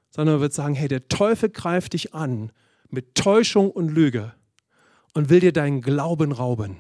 sondern 0.10 0.38
er 0.38 0.42
wird 0.42 0.54
sagen, 0.54 0.74
hey, 0.74 0.88
der 0.88 1.08
Teufel 1.08 1.50
greift 1.50 1.94
dich 1.94 2.14
an 2.14 2.52
mit 2.90 3.16
Täuschung 3.16 3.70
und 3.72 3.90
Lüge 3.90 4.34
und 5.14 5.30
will 5.30 5.40
dir 5.40 5.54
deinen 5.54 5.82
Glauben 5.82 6.32
rauben 6.32 6.78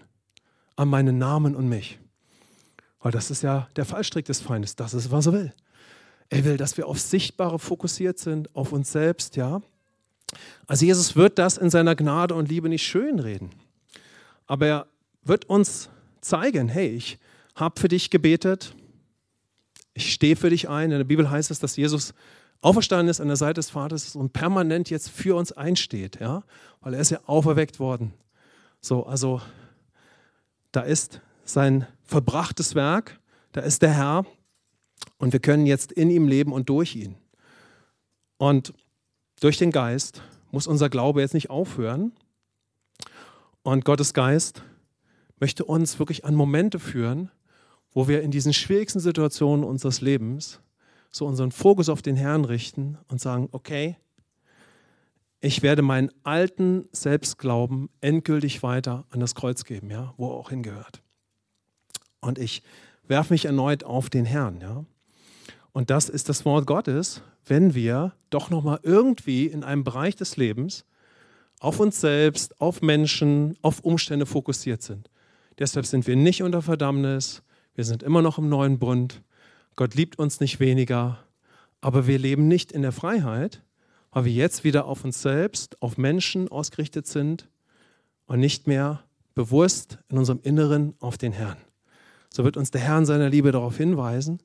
an 0.76 0.89
meinen 0.89 1.17
Namen 1.17 1.56
und 1.56 1.70
mich. 1.70 2.00
Weil 3.02 3.12
das 3.12 3.32
ist 3.32 3.44
ja 3.44 3.67
der 3.76 3.86
Fallstrick 3.86 4.26
des 4.26 4.41
Feindes, 4.41 4.76
das 4.76 4.94
ist, 4.94 5.12
was 5.12 5.28
er 5.28 5.34
will. 5.34 5.54
Er 6.32 6.46
will, 6.46 6.56
dass 6.56 6.78
wir 6.78 6.88
auf 6.88 6.98
Sichtbare 6.98 7.60
fokussiert 7.60 8.17
sind, 8.17 8.56
auf 8.56 8.72
uns 8.72 8.91
selbst, 8.91 9.36
ja. 9.36 9.62
Also 10.65 10.86
Jesus 10.86 11.17
wird 11.17 11.38
das 11.38 11.58
in 11.58 11.70
seiner 11.70 11.94
Gnade 11.94 12.36
und 12.36 12.48
Liebe 12.48 12.70
nicht 12.70 12.88
schönreden. 12.88 13.50
Aber 14.48 14.65
er 14.65 14.88
wird 15.24 15.46
uns 15.50 15.89
zeigen, 16.22 16.70
hey, 16.70 16.88
ich 16.88 17.20
habe 17.54 17.78
für 17.78 17.89
dich 17.89 18.10
gebetet, 18.10 18.74
ich 19.94 20.13
stehe 20.13 20.38
für 20.38 20.50
dich 20.50 20.70
ein. 20.70 20.91
In 20.91 21.00
der 21.00 21.04
Bibel 21.04 21.30
heißt 21.30 21.52
es, 21.52 21.60
dass 21.60 21.76
Jesus 21.76 22.13
auferstanden 22.62 23.10
ist 23.10 23.20
an 23.20 23.28
der 23.28 23.36
Seite 23.36 23.56
des 23.56 23.72
Vaters 23.72 24.15
und 24.15 24.32
permanent 24.32 24.89
jetzt 24.89 25.10
für 25.10 25.36
uns 25.36 25.52
einsteht, 25.52 26.22
ja, 26.22 26.44
weil 26.80 26.94
er 26.94 27.02
ist 27.02 27.10
ja 27.10 27.20
auferweckt 27.26 27.78
worden. 27.78 28.13
So, 28.80 29.06
also 29.06 29.41
da 30.72 30.80
ist 30.80 31.20
sein 31.44 31.88
verbrachtes 32.06 32.74
Werk, 32.74 33.20
da 33.52 33.60
ist 33.60 33.82
der 33.82 33.94
Herr 33.94 34.26
und 35.18 35.34
wir 35.34 35.40
können 35.40 35.66
jetzt 35.66 35.92
in 35.92 36.10
ihm 36.10 36.28
leben 36.28 36.52
und 36.52 36.70
durch 36.70 36.96
ihn. 36.96 37.16
Und 38.38 38.74
durch 39.40 39.58
den 39.58 39.72
Geist 39.72 40.22
muss 40.52 40.68
unser 40.68 40.90
Glaube 40.90 41.22
jetzt 41.22 41.34
nicht 41.34 41.50
aufhören. 41.50 42.12
Und 43.64 43.86
Gottes 43.86 44.14
Geist 44.14 44.64
möchte 45.40 45.66
uns 45.66 46.00
wirklich 46.00 46.26
an 46.26 46.36
Momente 46.36 46.80
führen, 46.80 47.32
wo 47.94 48.08
wir 48.08 48.22
in 48.22 48.32
diesen 48.32 48.54
schwierigsten 48.54 49.00
Situationen 49.00 49.64
unseres 49.64 50.02
Lebens 50.02 50.60
so 51.12 51.26
unseren 51.26 51.52
Fokus 51.52 51.90
auf 51.90 52.02
den 52.02 52.16
Herrn 52.16 52.46
richten 52.46 52.98
und 53.10 53.20
sagen, 53.20 53.50
okay, 53.52 53.98
ich 55.42 55.62
werde 55.62 55.82
meinen 55.82 56.12
alten 56.24 56.88
Selbstglauben 56.92 57.90
endgültig 58.00 58.64
weiter 58.64 59.06
an 59.10 59.20
das 59.20 59.36
Kreuz 59.36 59.66
geben, 59.66 59.90
ja, 59.90 60.14
wo 60.18 60.30
er 60.30 60.36
auch 60.36 60.50
hingehört. 60.52 61.02
Und 62.22 62.38
ich 62.38 62.64
werfe 63.08 63.34
mich 63.34 63.46
erneut 63.46 63.84
auf 63.84 64.10
den 64.10 64.26
Herrn, 64.26 64.60
ja. 64.62 64.86
Und 65.74 65.90
das 65.90 66.10
ist 66.10 66.30
das 66.30 66.44
Wort 66.46 66.68
Gottes, 66.68 67.22
wenn 67.46 67.74
wir 67.74 68.14
doch 68.30 68.50
noch 68.50 68.64
mal 68.64 68.80
irgendwie 68.84 69.48
in 69.48 69.64
einem 69.64 69.84
Bereich 69.84 70.16
des 70.16 70.38
Lebens 70.38 70.86
auf 71.60 71.80
uns 71.80 72.02
selbst, 72.02 72.60
auf 72.60 72.82
Menschen, 72.82 73.58
auf 73.62 73.82
Umstände 73.82 74.26
fokussiert 74.26 74.82
sind. 74.82 75.10
Deshalb 75.60 75.86
sind 75.86 76.08
wir 76.08 76.16
nicht 76.16 76.44
unter 76.44 76.62
Verdammnis, 76.62 77.44
wir 77.76 77.86
sind 77.86 78.04
immer 78.04 78.22
noch 78.22 78.38
im 78.38 78.50
neuen 78.50 78.80
Bund. 78.80 79.22
Gott 79.76 79.96
liebt 79.96 80.20
uns 80.20 80.40
nicht 80.40 80.60
weniger, 80.60 81.20
aber 81.80 82.08
wir 82.08 82.20
leben 82.20 82.48
nicht 82.48 82.72
in 82.72 82.82
der 82.82 82.92
Freiheit, 82.92 83.64
weil 84.12 84.26
wir 84.26 84.34
jetzt 84.34 84.64
wieder 84.64 84.86
auf 84.86 85.06
uns 85.06 85.22
selbst, 85.22 85.82
auf 85.82 85.98
Menschen 85.98 86.50
ausgerichtet 86.50 87.08
sind 87.08 87.48
und 88.26 88.40
nicht 88.40 88.68
mehr 88.68 89.04
bewusst 89.36 90.00
in 90.10 90.18
unserem 90.18 90.40
Inneren 90.44 90.96
auf 91.00 91.18
den 91.18 91.32
Herrn. 91.32 91.58
So 92.34 92.44
wird 92.44 92.58
uns 92.58 92.72
der 92.72 92.82
Herr 92.82 92.98
in 92.98 93.06
seiner 93.06 93.30
Liebe 93.30 93.52
darauf 93.52 93.78
hinweisen 93.78 94.39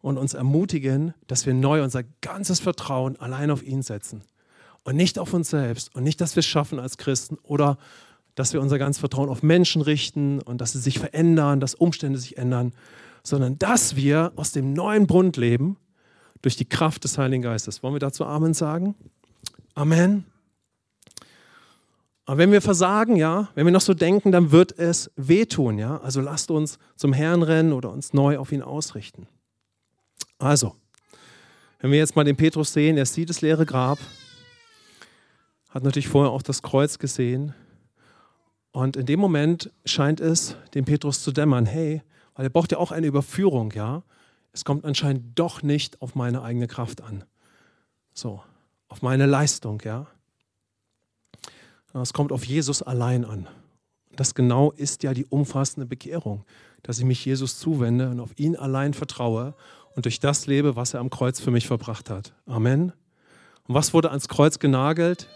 und 0.00 0.18
uns 0.18 0.34
ermutigen, 0.34 1.14
dass 1.26 1.46
wir 1.46 1.54
neu 1.54 1.82
unser 1.82 2.02
ganzes 2.20 2.60
Vertrauen 2.60 3.18
allein 3.18 3.50
auf 3.50 3.62
ihn 3.62 3.82
setzen 3.82 4.22
und 4.84 4.96
nicht 4.96 5.18
auf 5.18 5.32
uns 5.32 5.50
selbst 5.50 5.94
und 5.94 6.02
nicht, 6.02 6.20
dass 6.20 6.36
wir 6.36 6.40
es 6.40 6.46
schaffen 6.46 6.78
als 6.78 6.98
Christen 6.98 7.38
oder 7.42 7.78
dass 8.34 8.52
wir 8.52 8.60
unser 8.60 8.78
ganzes 8.78 9.00
Vertrauen 9.00 9.28
auf 9.28 9.42
Menschen 9.42 9.82
richten 9.82 10.40
und 10.40 10.60
dass 10.60 10.72
sie 10.72 10.80
sich 10.80 10.98
verändern, 10.98 11.60
dass 11.60 11.74
Umstände 11.74 12.18
sich 12.18 12.38
ändern, 12.38 12.72
sondern 13.22 13.58
dass 13.58 13.96
wir 13.96 14.32
aus 14.36 14.52
dem 14.52 14.72
neuen 14.72 15.06
Bund 15.06 15.36
leben 15.36 15.76
durch 16.40 16.56
die 16.56 16.64
Kraft 16.64 17.04
des 17.04 17.18
Heiligen 17.18 17.42
Geistes. 17.42 17.82
Wollen 17.82 17.94
wir 17.94 18.00
dazu 18.00 18.24
Amen 18.24 18.54
sagen? 18.54 18.94
Amen. 19.74 20.24
Aber 22.32 22.38
wenn 22.38 22.50
wir 22.50 22.62
versagen, 22.62 23.16
ja, 23.16 23.50
wenn 23.54 23.66
wir 23.66 23.74
noch 23.74 23.82
so 23.82 23.92
denken, 23.92 24.32
dann 24.32 24.52
wird 24.52 24.78
es 24.78 25.10
wehtun, 25.16 25.76
ja. 25.78 25.98
Also 25.98 26.22
lasst 26.22 26.50
uns 26.50 26.78
zum 26.96 27.12
Herrn 27.12 27.42
rennen 27.42 27.74
oder 27.74 27.90
uns 27.90 28.14
neu 28.14 28.38
auf 28.38 28.52
ihn 28.52 28.62
ausrichten. 28.62 29.28
Also, 30.38 30.74
wenn 31.80 31.90
wir 31.90 31.98
jetzt 31.98 32.16
mal 32.16 32.24
den 32.24 32.36
Petrus 32.36 32.72
sehen, 32.72 32.96
er 32.96 33.04
sieht 33.04 33.28
das 33.28 33.42
leere 33.42 33.66
Grab, 33.66 33.98
hat 35.68 35.82
natürlich 35.82 36.08
vorher 36.08 36.32
auch 36.32 36.40
das 36.40 36.62
Kreuz 36.62 36.98
gesehen. 36.98 37.54
Und 38.70 38.96
in 38.96 39.04
dem 39.04 39.20
Moment 39.20 39.70
scheint 39.84 40.18
es 40.18 40.56
dem 40.72 40.86
Petrus 40.86 41.22
zu 41.22 41.32
dämmern, 41.32 41.66
hey, 41.66 42.00
weil 42.34 42.46
er 42.46 42.50
braucht 42.50 42.72
ja 42.72 42.78
auch 42.78 42.92
eine 42.92 43.08
Überführung, 43.08 43.72
ja. 43.72 44.04
Es 44.54 44.64
kommt 44.64 44.86
anscheinend 44.86 45.38
doch 45.38 45.62
nicht 45.62 46.00
auf 46.00 46.14
meine 46.14 46.40
eigene 46.40 46.66
Kraft 46.66 47.02
an. 47.02 47.24
So, 48.14 48.42
auf 48.88 49.02
meine 49.02 49.26
Leistung, 49.26 49.82
ja. 49.84 50.06
Es 51.94 52.12
kommt 52.12 52.32
auf 52.32 52.44
Jesus 52.44 52.82
allein 52.82 53.24
an. 53.24 53.48
Das 54.16 54.34
genau 54.34 54.72
ist 54.72 55.02
ja 55.02 55.14
die 55.14 55.26
umfassende 55.26 55.86
Bekehrung, 55.86 56.44
dass 56.82 56.98
ich 56.98 57.04
mich 57.04 57.24
Jesus 57.24 57.58
zuwende 57.58 58.10
und 58.10 58.20
auf 58.20 58.38
ihn 58.38 58.56
allein 58.56 58.94
vertraue 58.94 59.54
und 59.94 60.04
durch 60.04 60.20
das 60.20 60.46
lebe, 60.46 60.76
was 60.76 60.94
er 60.94 61.00
am 61.00 61.10
Kreuz 61.10 61.40
für 61.40 61.50
mich 61.50 61.66
verbracht 61.66 62.10
hat. 62.10 62.34
Amen. 62.46 62.92
Und 63.68 63.74
was 63.74 63.94
wurde 63.94 64.10
ans 64.10 64.28
Kreuz 64.28 64.58
genagelt? 64.58 65.28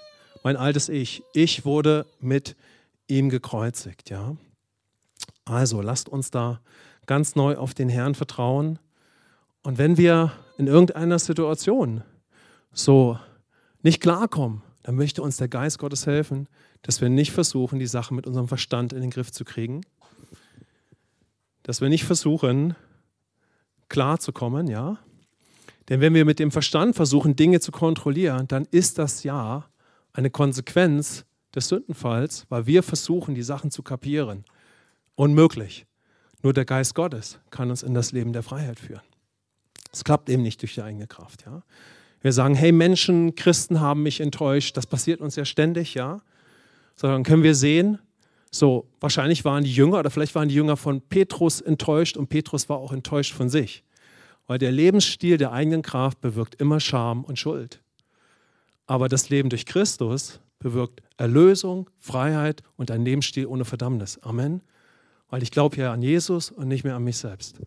Mein 0.43 0.57
altes 0.57 0.89
Ich. 0.89 1.23
Ich 1.33 1.65
wurde 1.65 2.07
mit 2.21 2.57
ihm 3.09 3.29
gekreuzigt, 3.31 4.11
ja. 4.11 4.37
Also 5.45 5.81
lasst 5.81 6.09
uns 6.09 6.31
da 6.31 6.61
ganz 7.07 7.37
neu 7.37 7.57
auf 7.57 7.73
den 7.73 7.89
Herrn 7.89 8.15
vertrauen. 8.15 8.79
Und 9.63 9.79
wenn 9.79 9.97
wir 9.97 10.33
in 10.59 10.67
irgendeiner 10.67 11.19
Situation 11.19 12.03
so 12.73 13.19
nicht 13.83 14.01
klarkommen, 14.01 14.63
dann 14.87 14.95
möchte 14.95 15.21
uns 15.21 15.37
der 15.37 15.49
Geist 15.49 15.81
Gottes 15.81 16.07
helfen, 16.07 16.49
dass 16.83 17.01
wir 17.01 17.09
nicht 17.09 17.33
versuchen, 17.33 17.81
die 17.81 17.89
Sache 17.89 18.15
mit 18.15 18.25
unserem 18.25 18.47
Verstand 18.47 18.93
in 18.93 19.01
den 19.01 19.11
Griff 19.11 19.33
zu 19.33 19.45
kriegen. 19.45 19.81
Dass 21.65 21.81
wir 21.81 21.89
nicht 21.89 22.05
versuchen, 22.05 22.77
klar 23.89 24.21
zu 24.21 24.33
kommen, 24.33 24.69
ja. 24.69 25.01
Denn 25.89 26.01
wenn 26.01 26.15
wir 26.15 26.25
mit 26.25 26.39
dem 26.39 26.53
Verstand 26.53 26.95
versuchen, 26.95 27.35
Dinge 27.35 27.59
zu 27.59 27.73
kontrollieren, 27.73 28.47
dann 28.47 28.65
ist 28.71 28.99
das 28.99 29.25
ja 29.25 29.69
eine 30.13 30.31
Konsequenz 30.31 31.25
des 31.53 31.67
Sündenfalls, 31.67 32.47
weil 32.49 32.67
wir 32.67 32.85
versuchen, 32.85 33.35
die 33.35 33.43
Sachen 33.43 33.73
zu 33.73 33.83
kapieren. 33.83 34.45
Unmöglich. 35.17 35.85
Nur 36.45 36.53
der 36.53 36.65
Geist 36.65 36.95
Gottes 36.95 37.41
kann 37.51 37.71
uns 37.71 37.83
in 37.83 37.93
das 37.93 38.13
Leben 38.13 38.33
der 38.33 38.45
Freiheit 38.45 38.79
führen. 38.79 39.03
Es 39.93 40.05
klappt 40.05 40.31
eben 40.31 40.45
nicht 40.45 40.63
durch 40.63 40.75
die 40.75 40.83
eigene 40.83 41.09
Kraft. 41.09 41.45
Ja? 41.45 41.65
Wir 42.27 42.33
sagen, 42.33 42.57
hey 42.57 42.73
Menschen, 42.73 43.37
Christen 43.37 43.79
haben 43.79 44.03
mich 44.03 44.19
enttäuscht. 44.21 44.77
Das 44.77 44.85
passiert 44.85 45.21
uns 45.21 45.37
ja 45.37 45.45
ständig, 45.45 45.95
ja. 45.95 46.23
Sondern 46.97 47.23
können 47.23 47.45
wir 47.45 47.55
sehen, 47.55 48.01
so 48.51 48.89
wahrscheinlich 48.99 49.45
waren 49.45 49.63
die 49.63 49.73
Jünger 49.73 50.01
oder 50.01 50.11
vielleicht 50.11 50.35
waren 50.35 50.49
die 50.49 50.57
Jünger 50.57 50.77
von 50.77 51.01
Petrus 51.01 51.61
enttäuscht 51.61 52.17
und 52.17 52.27
Petrus 52.27 52.69
war 52.69 52.79
auch 52.79 52.93
enttäuscht 52.93 53.33
von 53.33 53.49
sich. 53.49 53.85
Weil 54.49 54.59
der 54.59 54.73
Lebensstil 54.73 55.37
der 55.37 55.53
eigenen 55.53 55.83
Kraft 55.83 56.21
bewirkt 56.21 56.57
immer 56.57 56.81
Scham 56.81 57.23
und 57.23 57.39
Schuld. 57.39 57.81
Aber 58.89 59.09
das 59.09 59.29
Leben 59.29 59.49
durch 59.49 59.65
Christus 59.65 60.41
bewirkt 60.59 61.05
Erlösung, 61.19 61.89
Freiheit 62.01 62.65
und 62.75 62.91
ein 62.91 63.05
Lebensstil 63.05 63.47
ohne 63.47 63.65
Verdammnis. 63.65 64.19
Amen. 64.25 64.63
Weil 65.31 65.45
ich 65.45 65.53
glaube 65.53 65.77
ja 65.77 65.93
an 65.93 66.03
Jesus 66.03 66.51
und 66.51 66.67
nicht 66.67 66.83
mehr 66.83 66.97
an 66.97 67.05
mich 67.05 67.19
selbst. 67.19 67.61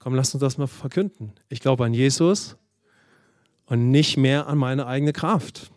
Komm, 0.00 0.16
lass 0.16 0.34
uns 0.34 0.40
das 0.40 0.58
mal 0.58 0.66
verkünden. 0.66 1.32
Ich 1.48 1.60
glaube 1.60 1.84
an 1.84 1.94
Jesus 1.94 2.56
und 3.70 3.90
nicht 3.90 4.18
mehr 4.18 4.48
an 4.48 4.58
meine 4.58 4.86
eigene 4.86 5.14
Kraft. 5.14 5.70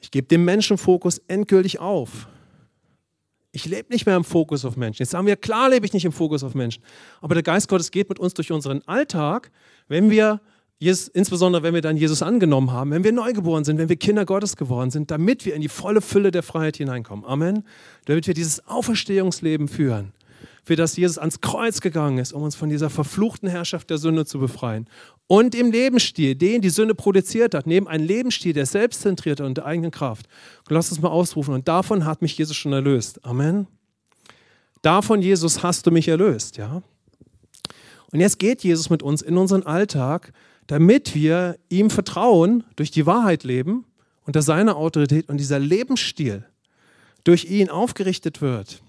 Ich 0.00 0.10
gebe 0.10 0.26
den 0.26 0.44
Menschenfokus 0.44 1.18
endgültig 1.28 1.80
auf. 1.80 2.28
Ich 3.50 3.66
lebe 3.66 3.92
nicht 3.92 4.06
mehr 4.06 4.16
im 4.16 4.24
Fokus 4.24 4.64
auf 4.64 4.76
Menschen. 4.76 5.02
Jetzt 5.02 5.10
sagen 5.10 5.26
wir, 5.26 5.36
klar 5.36 5.68
lebe 5.68 5.84
ich 5.84 5.92
nicht 5.92 6.04
im 6.04 6.12
Fokus 6.12 6.42
auf 6.42 6.54
Menschen. 6.54 6.82
Aber 7.20 7.34
der 7.34 7.42
Geist 7.42 7.68
Gottes 7.68 7.90
geht 7.90 8.08
mit 8.08 8.18
uns 8.18 8.32
durch 8.32 8.50
unseren 8.50 8.80
Alltag, 8.86 9.50
wenn 9.88 10.10
wir 10.10 10.40
insbesondere 10.78 11.62
wenn 11.62 11.74
wir 11.74 11.80
dann 11.80 11.96
Jesus 11.96 12.22
angenommen 12.22 12.72
haben, 12.72 12.90
wenn 12.90 13.04
wir 13.04 13.12
neugeboren 13.12 13.62
sind, 13.62 13.78
wenn 13.78 13.88
wir 13.88 13.94
Kinder 13.96 14.24
Gottes 14.24 14.56
geworden 14.56 14.90
sind, 14.90 15.12
damit 15.12 15.44
wir 15.44 15.54
in 15.54 15.60
die 15.60 15.68
volle 15.68 16.00
Fülle 16.00 16.32
der 16.32 16.42
Freiheit 16.42 16.76
hineinkommen. 16.76 17.24
Amen. 17.24 17.64
Damit 18.06 18.26
wir 18.26 18.34
dieses 18.34 18.66
Auferstehungsleben 18.66 19.68
führen, 19.68 20.12
für 20.64 20.76
das 20.76 20.96
Jesus 20.96 21.18
ans 21.18 21.40
Kreuz 21.40 21.80
gegangen 21.80 22.18
ist, 22.18 22.32
um 22.32 22.42
uns 22.42 22.54
von 22.54 22.68
dieser 22.68 22.90
verfluchten 22.90 23.48
Herrschaft 23.48 23.90
der 23.90 23.98
Sünde 23.98 24.24
zu 24.24 24.38
befreien. 24.38 24.88
Und 25.26 25.54
im 25.54 25.72
Lebensstil, 25.72 26.34
den 26.34 26.60
die 26.60 26.70
Sünde 26.70 26.94
produziert 26.94 27.54
hat, 27.54 27.66
neben 27.66 27.88
einem 27.88 28.06
Lebensstil, 28.06 28.52
der 28.52 28.66
selbstzentriert 28.66 29.40
und 29.40 29.58
der 29.58 29.66
eigenen 29.66 29.90
Kraft. 29.90 30.26
Lass 30.68 30.90
uns 30.90 31.00
mal 31.00 31.08
ausrufen. 31.08 31.54
Und 31.54 31.68
davon 31.68 32.04
hat 32.04 32.22
mich 32.22 32.36
Jesus 32.38 32.56
schon 32.56 32.72
erlöst. 32.72 33.24
Amen. 33.24 33.66
Davon, 34.82 35.22
Jesus, 35.22 35.62
hast 35.62 35.86
du 35.86 35.90
mich 35.90 36.08
erlöst. 36.08 36.56
Ja. 36.56 36.82
Und 38.12 38.20
jetzt 38.20 38.38
geht 38.38 38.62
Jesus 38.62 38.90
mit 38.90 39.02
uns 39.02 39.22
in 39.22 39.36
unseren 39.36 39.64
Alltag 39.64 40.32
damit 40.66 41.14
wir 41.14 41.58
ihm 41.68 41.90
vertrauen, 41.90 42.64
durch 42.76 42.90
die 42.90 43.06
Wahrheit 43.06 43.44
leben, 43.44 43.84
unter 44.24 44.42
seiner 44.42 44.76
Autorität 44.76 45.28
und 45.28 45.38
dieser 45.38 45.58
Lebensstil 45.58 46.46
durch 47.24 47.44
ihn 47.44 47.68
aufgerichtet 47.68 48.40
wird 48.40 48.82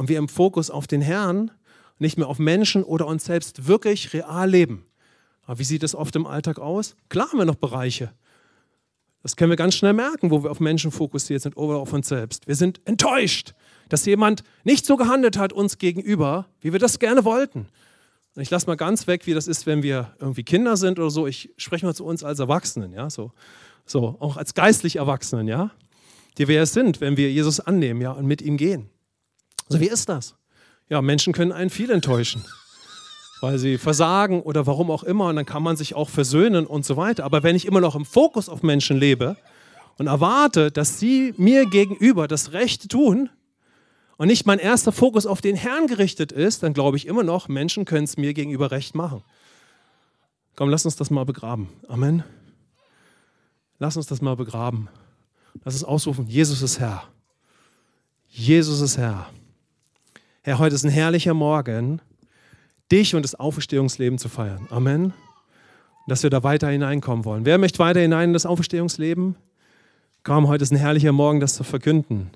und 0.00 0.08
wir 0.08 0.16
im 0.16 0.28
Fokus 0.30 0.70
auf 0.70 0.86
den 0.86 1.02
Herrn, 1.02 1.50
nicht 1.98 2.16
mehr 2.16 2.26
auf 2.26 2.38
Menschen 2.38 2.84
oder 2.84 3.06
uns 3.06 3.26
selbst 3.26 3.68
wirklich 3.68 4.14
real 4.14 4.48
leben. 4.48 4.86
Aber 5.42 5.58
wie 5.58 5.64
sieht 5.64 5.82
es 5.82 5.94
oft 5.94 6.16
im 6.16 6.26
Alltag 6.26 6.58
aus? 6.58 6.96
Klar 7.10 7.28
haben 7.28 7.38
wir 7.38 7.44
noch 7.44 7.56
Bereiche. 7.56 8.10
Das 9.22 9.36
können 9.36 9.50
wir 9.50 9.58
ganz 9.58 9.74
schnell 9.74 9.92
merken, 9.92 10.30
wo 10.30 10.42
wir 10.42 10.50
auf 10.50 10.58
Menschen 10.58 10.90
fokussiert 10.90 11.42
sind 11.42 11.54
oder 11.58 11.76
auf 11.76 11.92
uns 11.92 12.08
selbst. 12.08 12.48
Wir 12.48 12.54
sind 12.54 12.80
enttäuscht, 12.86 13.52
dass 13.90 14.06
jemand 14.06 14.42
nicht 14.64 14.86
so 14.86 14.96
gehandelt 14.96 15.36
hat 15.36 15.52
uns 15.52 15.76
gegenüber, 15.76 16.46
wie 16.62 16.72
wir 16.72 16.80
das 16.80 16.98
gerne 16.98 17.26
wollten. 17.26 17.66
Und 18.34 18.40
ich 18.40 18.48
lasse 18.48 18.68
mal 18.68 18.76
ganz 18.76 19.06
weg, 19.06 19.26
wie 19.26 19.34
das 19.34 19.46
ist, 19.46 19.66
wenn 19.66 19.82
wir 19.82 20.14
irgendwie 20.18 20.44
Kinder 20.44 20.78
sind 20.78 20.98
oder 20.98 21.10
so. 21.10 21.26
Ich 21.26 21.50
spreche 21.58 21.84
mal 21.84 21.94
zu 21.94 22.06
uns 22.06 22.24
als 22.24 22.38
Erwachsenen, 22.38 22.94
ja, 22.94 23.10
so, 23.10 23.32
so 23.84 24.16
auch 24.18 24.38
als 24.38 24.54
geistlich 24.54 24.96
Erwachsenen, 24.96 25.46
ja, 25.46 25.72
die 26.38 26.48
wir 26.48 26.62
es 26.62 26.72
sind, 26.72 27.02
wenn 27.02 27.18
wir 27.18 27.30
Jesus 27.30 27.60
annehmen, 27.60 28.00
ja, 28.00 28.12
und 28.12 28.24
mit 28.24 28.40
ihm 28.40 28.56
gehen. 28.56 28.88
So, 29.70 29.80
wie 29.80 29.88
ist 29.88 30.08
das? 30.08 30.34
Ja, 30.88 31.00
Menschen 31.00 31.32
können 31.32 31.52
einen 31.52 31.70
viel 31.70 31.90
enttäuschen. 31.90 32.44
weil 33.40 33.58
sie 33.58 33.78
versagen 33.78 34.42
oder 34.42 34.66
warum 34.66 34.90
auch 34.90 35.02
immer. 35.02 35.26
Und 35.26 35.36
dann 35.36 35.46
kann 35.46 35.62
man 35.62 35.76
sich 35.76 35.94
auch 35.94 36.08
versöhnen 36.08 36.66
und 36.66 36.84
so 36.84 36.96
weiter. 36.96 37.24
Aber 37.24 37.42
wenn 37.42 37.56
ich 37.56 37.66
immer 37.66 37.80
noch 37.80 37.94
im 37.96 38.04
Fokus 38.04 38.48
auf 38.48 38.62
Menschen 38.62 38.98
lebe 38.98 39.36
und 39.96 40.06
erwarte, 40.06 40.70
dass 40.70 40.98
sie 40.98 41.34
mir 41.36 41.66
gegenüber 41.66 42.28
das 42.28 42.52
Rechte 42.52 42.88
tun 42.88 43.30
und 44.18 44.26
nicht 44.26 44.46
mein 44.46 44.58
erster 44.58 44.92
Fokus 44.92 45.24
auf 45.24 45.40
den 45.40 45.56
Herrn 45.56 45.86
gerichtet 45.86 46.32
ist, 46.32 46.62
dann 46.62 46.74
glaube 46.74 46.98
ich 46.98 47.06
immer 47.06 47.22
noch, 47.22 47.48
Menschen 47.48 47.86
können 47.86 48.04
es 48.04 48.16
mir 48.18 48.34
gegenüber 48.34 48.70
recht 48.70 48.94
machen. 48.94 49.22
Komm, 50.56 50.68
lass 50.68 50.84
uns 50.84 50.96
das 50.96 51.10
mal 51.10 51.24
begraben. 51.24 51.68
Amen. 51.88 52.22
Lass 53.78 53.96
uns 53.96 54.06
das 54.06 54.20
mal 54.20 54.36
begraben. 54.36 54.88
Lass 55.64 55.74
uns 55.74 55.84
ausrufen, 55.84 56.26
Jesus 56.26 56.60
ist 56.60 56.78
Herr. 56.78 57.04
Jesus 58.28 58.80
ist 58.82 58.98
Herr. 58.98 59.30
Herr, 60.42 60.58
heute 60.58 60.74
ist 60.74 60.84
ein 60.84 60.90
herrlicher 60.90 61.34
Morgen 61.34 62.00
dich 62.90 63.14
und 63.14 63.24
das 63.24 63.34
Auferstehungsleben 63.34 64.18
zu 64.18 64.30
feiern. 64.30 64.66
Amen. 64.70 65.12
Dass 66.06 66.22
wir 66.22 66.30
da 66.30 66.42
weiter 66.42 66.68
hineinkommen 66.68 67.26
wollen. 67.26 67.44
Wer 67.44 67.58
möchte 67.58 67.78
weiter 67.78 68.00
hinein 68.00 68.30
in 68.30 68.32
das 68.32 68.46
Auferstehungsleben? 68.46 69.36
Komm, 70.24 70.48
heute 70.48 70.64
ist 70.64 70.72
ein 70.72 70.78
herrlicher 70.78 71.12
Morgen, 71.12 71.40
das 71.40 71.56
zu 71.56 71.62
verkünden. 71.62 72.30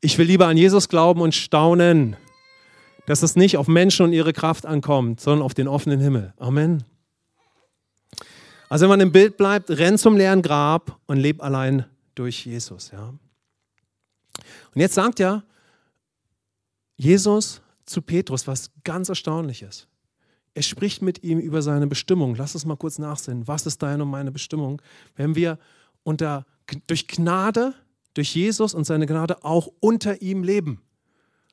Ich 0.00 0.18
will 0.18 0.26
lieber 0.26 0.48
an 0.48 0.56
Jesus 0.56 0.88
glauben 0.88 1.20
und 1.20 1.36
staunen, 1.36 2.16
dass 3.06 3.22
es 3.22 3.36
nicht 3.36 3.58
auf 3.58 3.68
Menschen 3.68 4.06
und 4.06 4.12
ihre 4.12 4.32
Kraft 4.32 4.66
ankommt, 4.66 5.20
sondern 5.20 5.42
auf 5.42 5.54
den 5.54 5.68
offenen 5.68 6.00
Himmel. 6.00 6.34
Amen. 6.38 6.82
Also 8.68 8.82
wenn 8.82 8.90
man 8.90 9.00
im 9.00 9.12
Bild 9.12 9.36
bleibt, 9.36 9.70
renn 9.70 9.98
zum 9.98 10.16
leeren 10.16 10.42
Grab 10.42 10.98
und 11.06 11.18
leb 11.18 11.40
allein 11.44 11.84
durch 12.16 12.44
Jesus. 12.44 12.90
Ja. 12.90 13.14
Und 14.74 14.80
jetzt 14.80 14.94
sagt 14.94 15.20
ja 15.20 15.44
Jesus, 16.96 17.60
zu 17.84 18.02
Petrus 18.02 18.46
was 18.46 18.70
ganz 18.84 19.08
Erstaunliches. 19.08 19.86
Er 20.54 20.62
spricht 20.62 21.02
mit 21.02 21.22
ihm 21.22 21.38
über 21.38 21.62
seine 21.62 21.86
Bestimmung. 21.86 22.34
Lass 22.34 22.54
uns 22.54 22.64
mal 22.64 22.76
kurz 22.76 22.98
nachsehen. 22.98 23.46
Was 23.46 23.66
ist 23.66 23.82
deine 23.82 24.02
und 24.04 24.10
meine 24.10 24.32
Bestimmung? 24.32 24.80
Wenn 25.14 25.34
wir 25.34 25.58
unter, 26.02 26.46
durch 26.86 27.06
Gnade, 27.06 27.74
durch 28.14 28.34
Jesus 28.34 28.74
und 28.74 28.84
seine 28.84 29.06
Gnade 29.06 29.44
auch 29.44 29.68
unter 29.80 30.22
ihm 30.22 30.42
leben 30.42 30.80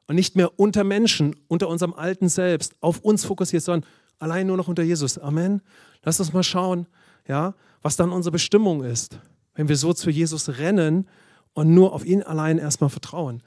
und 0.08 0.16
nicht 0.16 0.36
mehr 0.36 0.58
unter 0.58 0.84
Menschen, 0.84 1.36
unter 1.48 1.68
unserem 1.68 1.94
alten 1.94 2.30
Selbst, 2.30 2.76
auf 2.80 3.00
uns 3.02 3.26
fokussiert, 3.26 3.64
sondern 3.64 3.90
allein 4.20 4.48
nur 4.48 4.58
noch 4.58 4.70
unter 4.70 4.84
Jesus. 4.84 5.18
Amen. 5.18 5.62
Lass 6.04 6.20
uns 6.20 6.32
mal 6.32 6.44
schauen, 6.44 6.88
ja, 7.28 7.56
was 7.82 7.98
dann 7.98 8.12
unsere 8.12 8.32
Bestimmung 8.32 8.84
ist, 8.84 9.20
wenn 9.56 9.68
wir 9.68 9.76
so 9.76 9.94
zu 9.94 10.10
Jesus 10.10 10.58
rennen 10.58 11.10
und 11.54 11.74
nur 11.74 11.94
auf 11.94 12.06
ihn 12.06 12.24
allein 12.24 12.58
erstmal 12.58 12.90
vertrauen. 12.90 13.44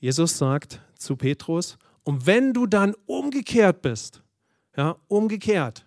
Jesus 0.00 0.36
sagt 0.36 0.80
zu 1.02 1.16
Petrus, 1.16 1.76
und 2.04 2.26
wenn 2.26 2.52
du 2.52 2.66
dann 2.66 2.94
umgekehrt 3.06 3.82
bist, 3.82 4.22
ja, 4.76 4.96
umgekehrt, 5.08 5.86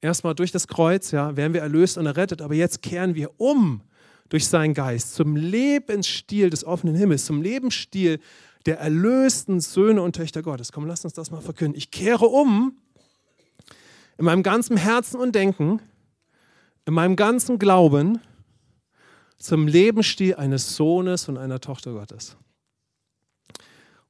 erstmal 0.00 0.34
durch 0.34 0.52
das 0.52 0.68
Kreuz, 0.68 1.10
ja, 1.10 1.36
werden 1.36 1.54
wir 1.54 1.62
erlöst 1.62 1.98
und 1.98 2.06
errettet, 2.06 2.42
aber 2.42 2.54
jetzt 2.54 2.82
kehren 2.82 3.14
wir 3.14 3.40
um 3.40 3.80
durch 4.28 4.46
seinen 4.46 4.74
Geist 4.74 5.14
zum 5.14 5.36
Lebensstil 5.36 6.50
des 6.50 6.64
offenen 6.64 6.94
Himmels, 6.94 7.26
zum 7.26 7.42
Lebensstil 7.42 8.20
der 8.66 8.78
erlösten 8.78 9.60
Söhne 9.60 10.02
und 10.02 10.14
Töchter 10.14 10.42
Gottes. 10.42 10.72
Komm, 10.72 10.86
lass 10.86 11.04
uns 11.04 11.14
das 11.14 11.30
mal 11.30 11.40
verkünden. 11.40 11.76
Ich 11.76 11.90
kehre 11.90 12.26
um 12.26 12.76
in 14.18 14.24
meinem 14.24 14.42
ganzen 14.42 14.76
Herzen 14.76 15.18
und 15.18 15.34
Denken, 15.34 15.80
in 16.86 16.94
meinem 16.94 17.16
ganzen 17.16 17.58
Glauben 17.58 18.20
zum 19.36 19.66
Lebensstil 19.66 20.36
eines 20.36 20.76
Sohnes 20.76 21.28
und 21.28 21.36
einer 21.36 21.60
Tochter 21.60 21.92
Gottes. 21.92 22.36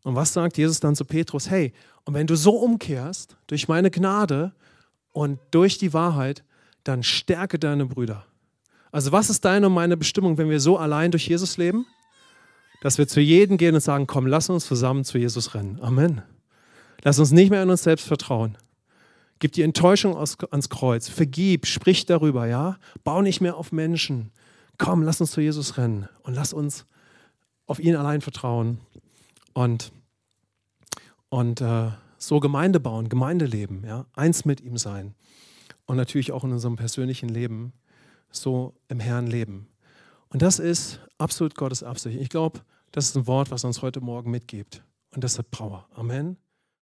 Und 0.02 0.16
was 0.16 0.32
sagt 0.32 0.58
Jesus 0.58 0.80
dann 0.80 0.96
zu 0.96 1.04
Petrus? 1.04 1.48
Hey, 1.48 1.72
und 2.04 2.14
wenn 2.14 2.26
du 2.26 2.36
so 2.36 2.56
umkehrst, 2.56 3.36
durch 3.46 3.68
meine 3.68 3.90
Gnade 3.90 4.52
und 5.12 5.38
durch 5.50 5.78
die 5.78 5.92
Wahrheit, 5.92 6.44
dann 6.84 7.02
stärke 7.02 7.58
deine 7.58 7.86
Brüder. 7.86 8.26
Also 8.90 9.12
was 9.12 9.30
ist 9.30 9.44
deine 9.44 9.68
und 9.68 9.74
meine 9.74 9.96
Bestimmung, 9.96 10.36
wenn 10.38 10.50
wir 10.50 10.60
so 10.60 10.76
allein 10.76 11.10
durch 11.12 11.28
Jesus 11.28 11.56
leben? 11.56 11.86
Dass 12.82 12.98
wir 12.98 13.06
zu 13.06 13.20
jedem 13.20 13.56
gehen 13.58 13.74
und 13.76 13.80
sagen, 13.80 14.08
komm, 14.08 14.26
lass 14.26 14.50
uns 14.50 14.66
zusammen 14.66 15.04
zu 15.04 15.18
Jesus 15.18 15.54
rennen. 15.54 15.78
Amen. 15.80 16.22
Lass 17.02 17.18
uns 17.18 17.30
nicht 17.30 17.50
mehr 17.50 17.62
an 17.62 17.70
uns 17.70 17.84
selbst 17.84 18.06
vertrauen. 18.06 18.58
Gib 19.38 19.52
die 19.52 19.62
Enttäuschung 19.62 20.16
ans 20.16 20.68
Kreuz. 20.68 21.08
Vergib, 21.08 21.66
sprich 21.66 22.06
darüber, 22.06 22.46
ja? 22.46 22.76
Bau 23.02 23.22
nicht 23.22 23.40
mehr 23.40 23.56
auf 23.56 23.72
Menschen. 23.72 24.30
Komm, 24.78 25.02
lass 25.02 25.20
uns 25.20 25.30
zu 25.30 25.40
Jesus 25.40 25.78
rennen 25.78 26.08
und 26.22 26.34
lass 26.34 26.52
uns 26.52 26.86
auf 27.66 27.78
ihn 27.78 27.96
allein 27.96 28.20
vertrauen 28.20 28.78
und, 29.54 29.92
und 31.28 31.60
äh, 31.60 31.90
so 32.18 32.40
Gemeinde 32.40 32.80
bauen, 32.80 33.08
Gemeinde 33.08 33.46
leben, 33.46 33.82
ja? 33.84 34.06
eins 34.14 34.44
mit 34.44 34.60
ihm 34.60 34.76
sein 34.76 35.14
und 35.86 35.96
natürlich 35.96 36.32
auch 36.32 36.44
in 36.44 36.52
unserem 36.52 36.76
persönlichen 36.76 37.28
Leben 37.28 37.72
so 38.30 38.74
im 38.88 39.00
Herrn 39.00 39.26
leben. 39.26 39.68
Und 40.28 40.42
das 40.42 40.58
ist 40.58 41.00
absolut 41.18 41.54
Gottes 41.54 41.82
Absicht. 41.82 42.18
Ich 42.20 42.30
glaube, 42.30 42.60
das 42.92 43.06
ist 43.06 43.16
ein 43.16 43.26
Wort, 43.26 43.50
was 43.50 43.64
uns 43.64 43.82
heute 43.82 44.00
Morgen 44.00 44.30
mitgibt. 44.30 44.82
Und 45.14 45.24
das 45.24 45.38
hat 45.38 45.50
Power. 45.50 45.86
Amen. 45.94 46.36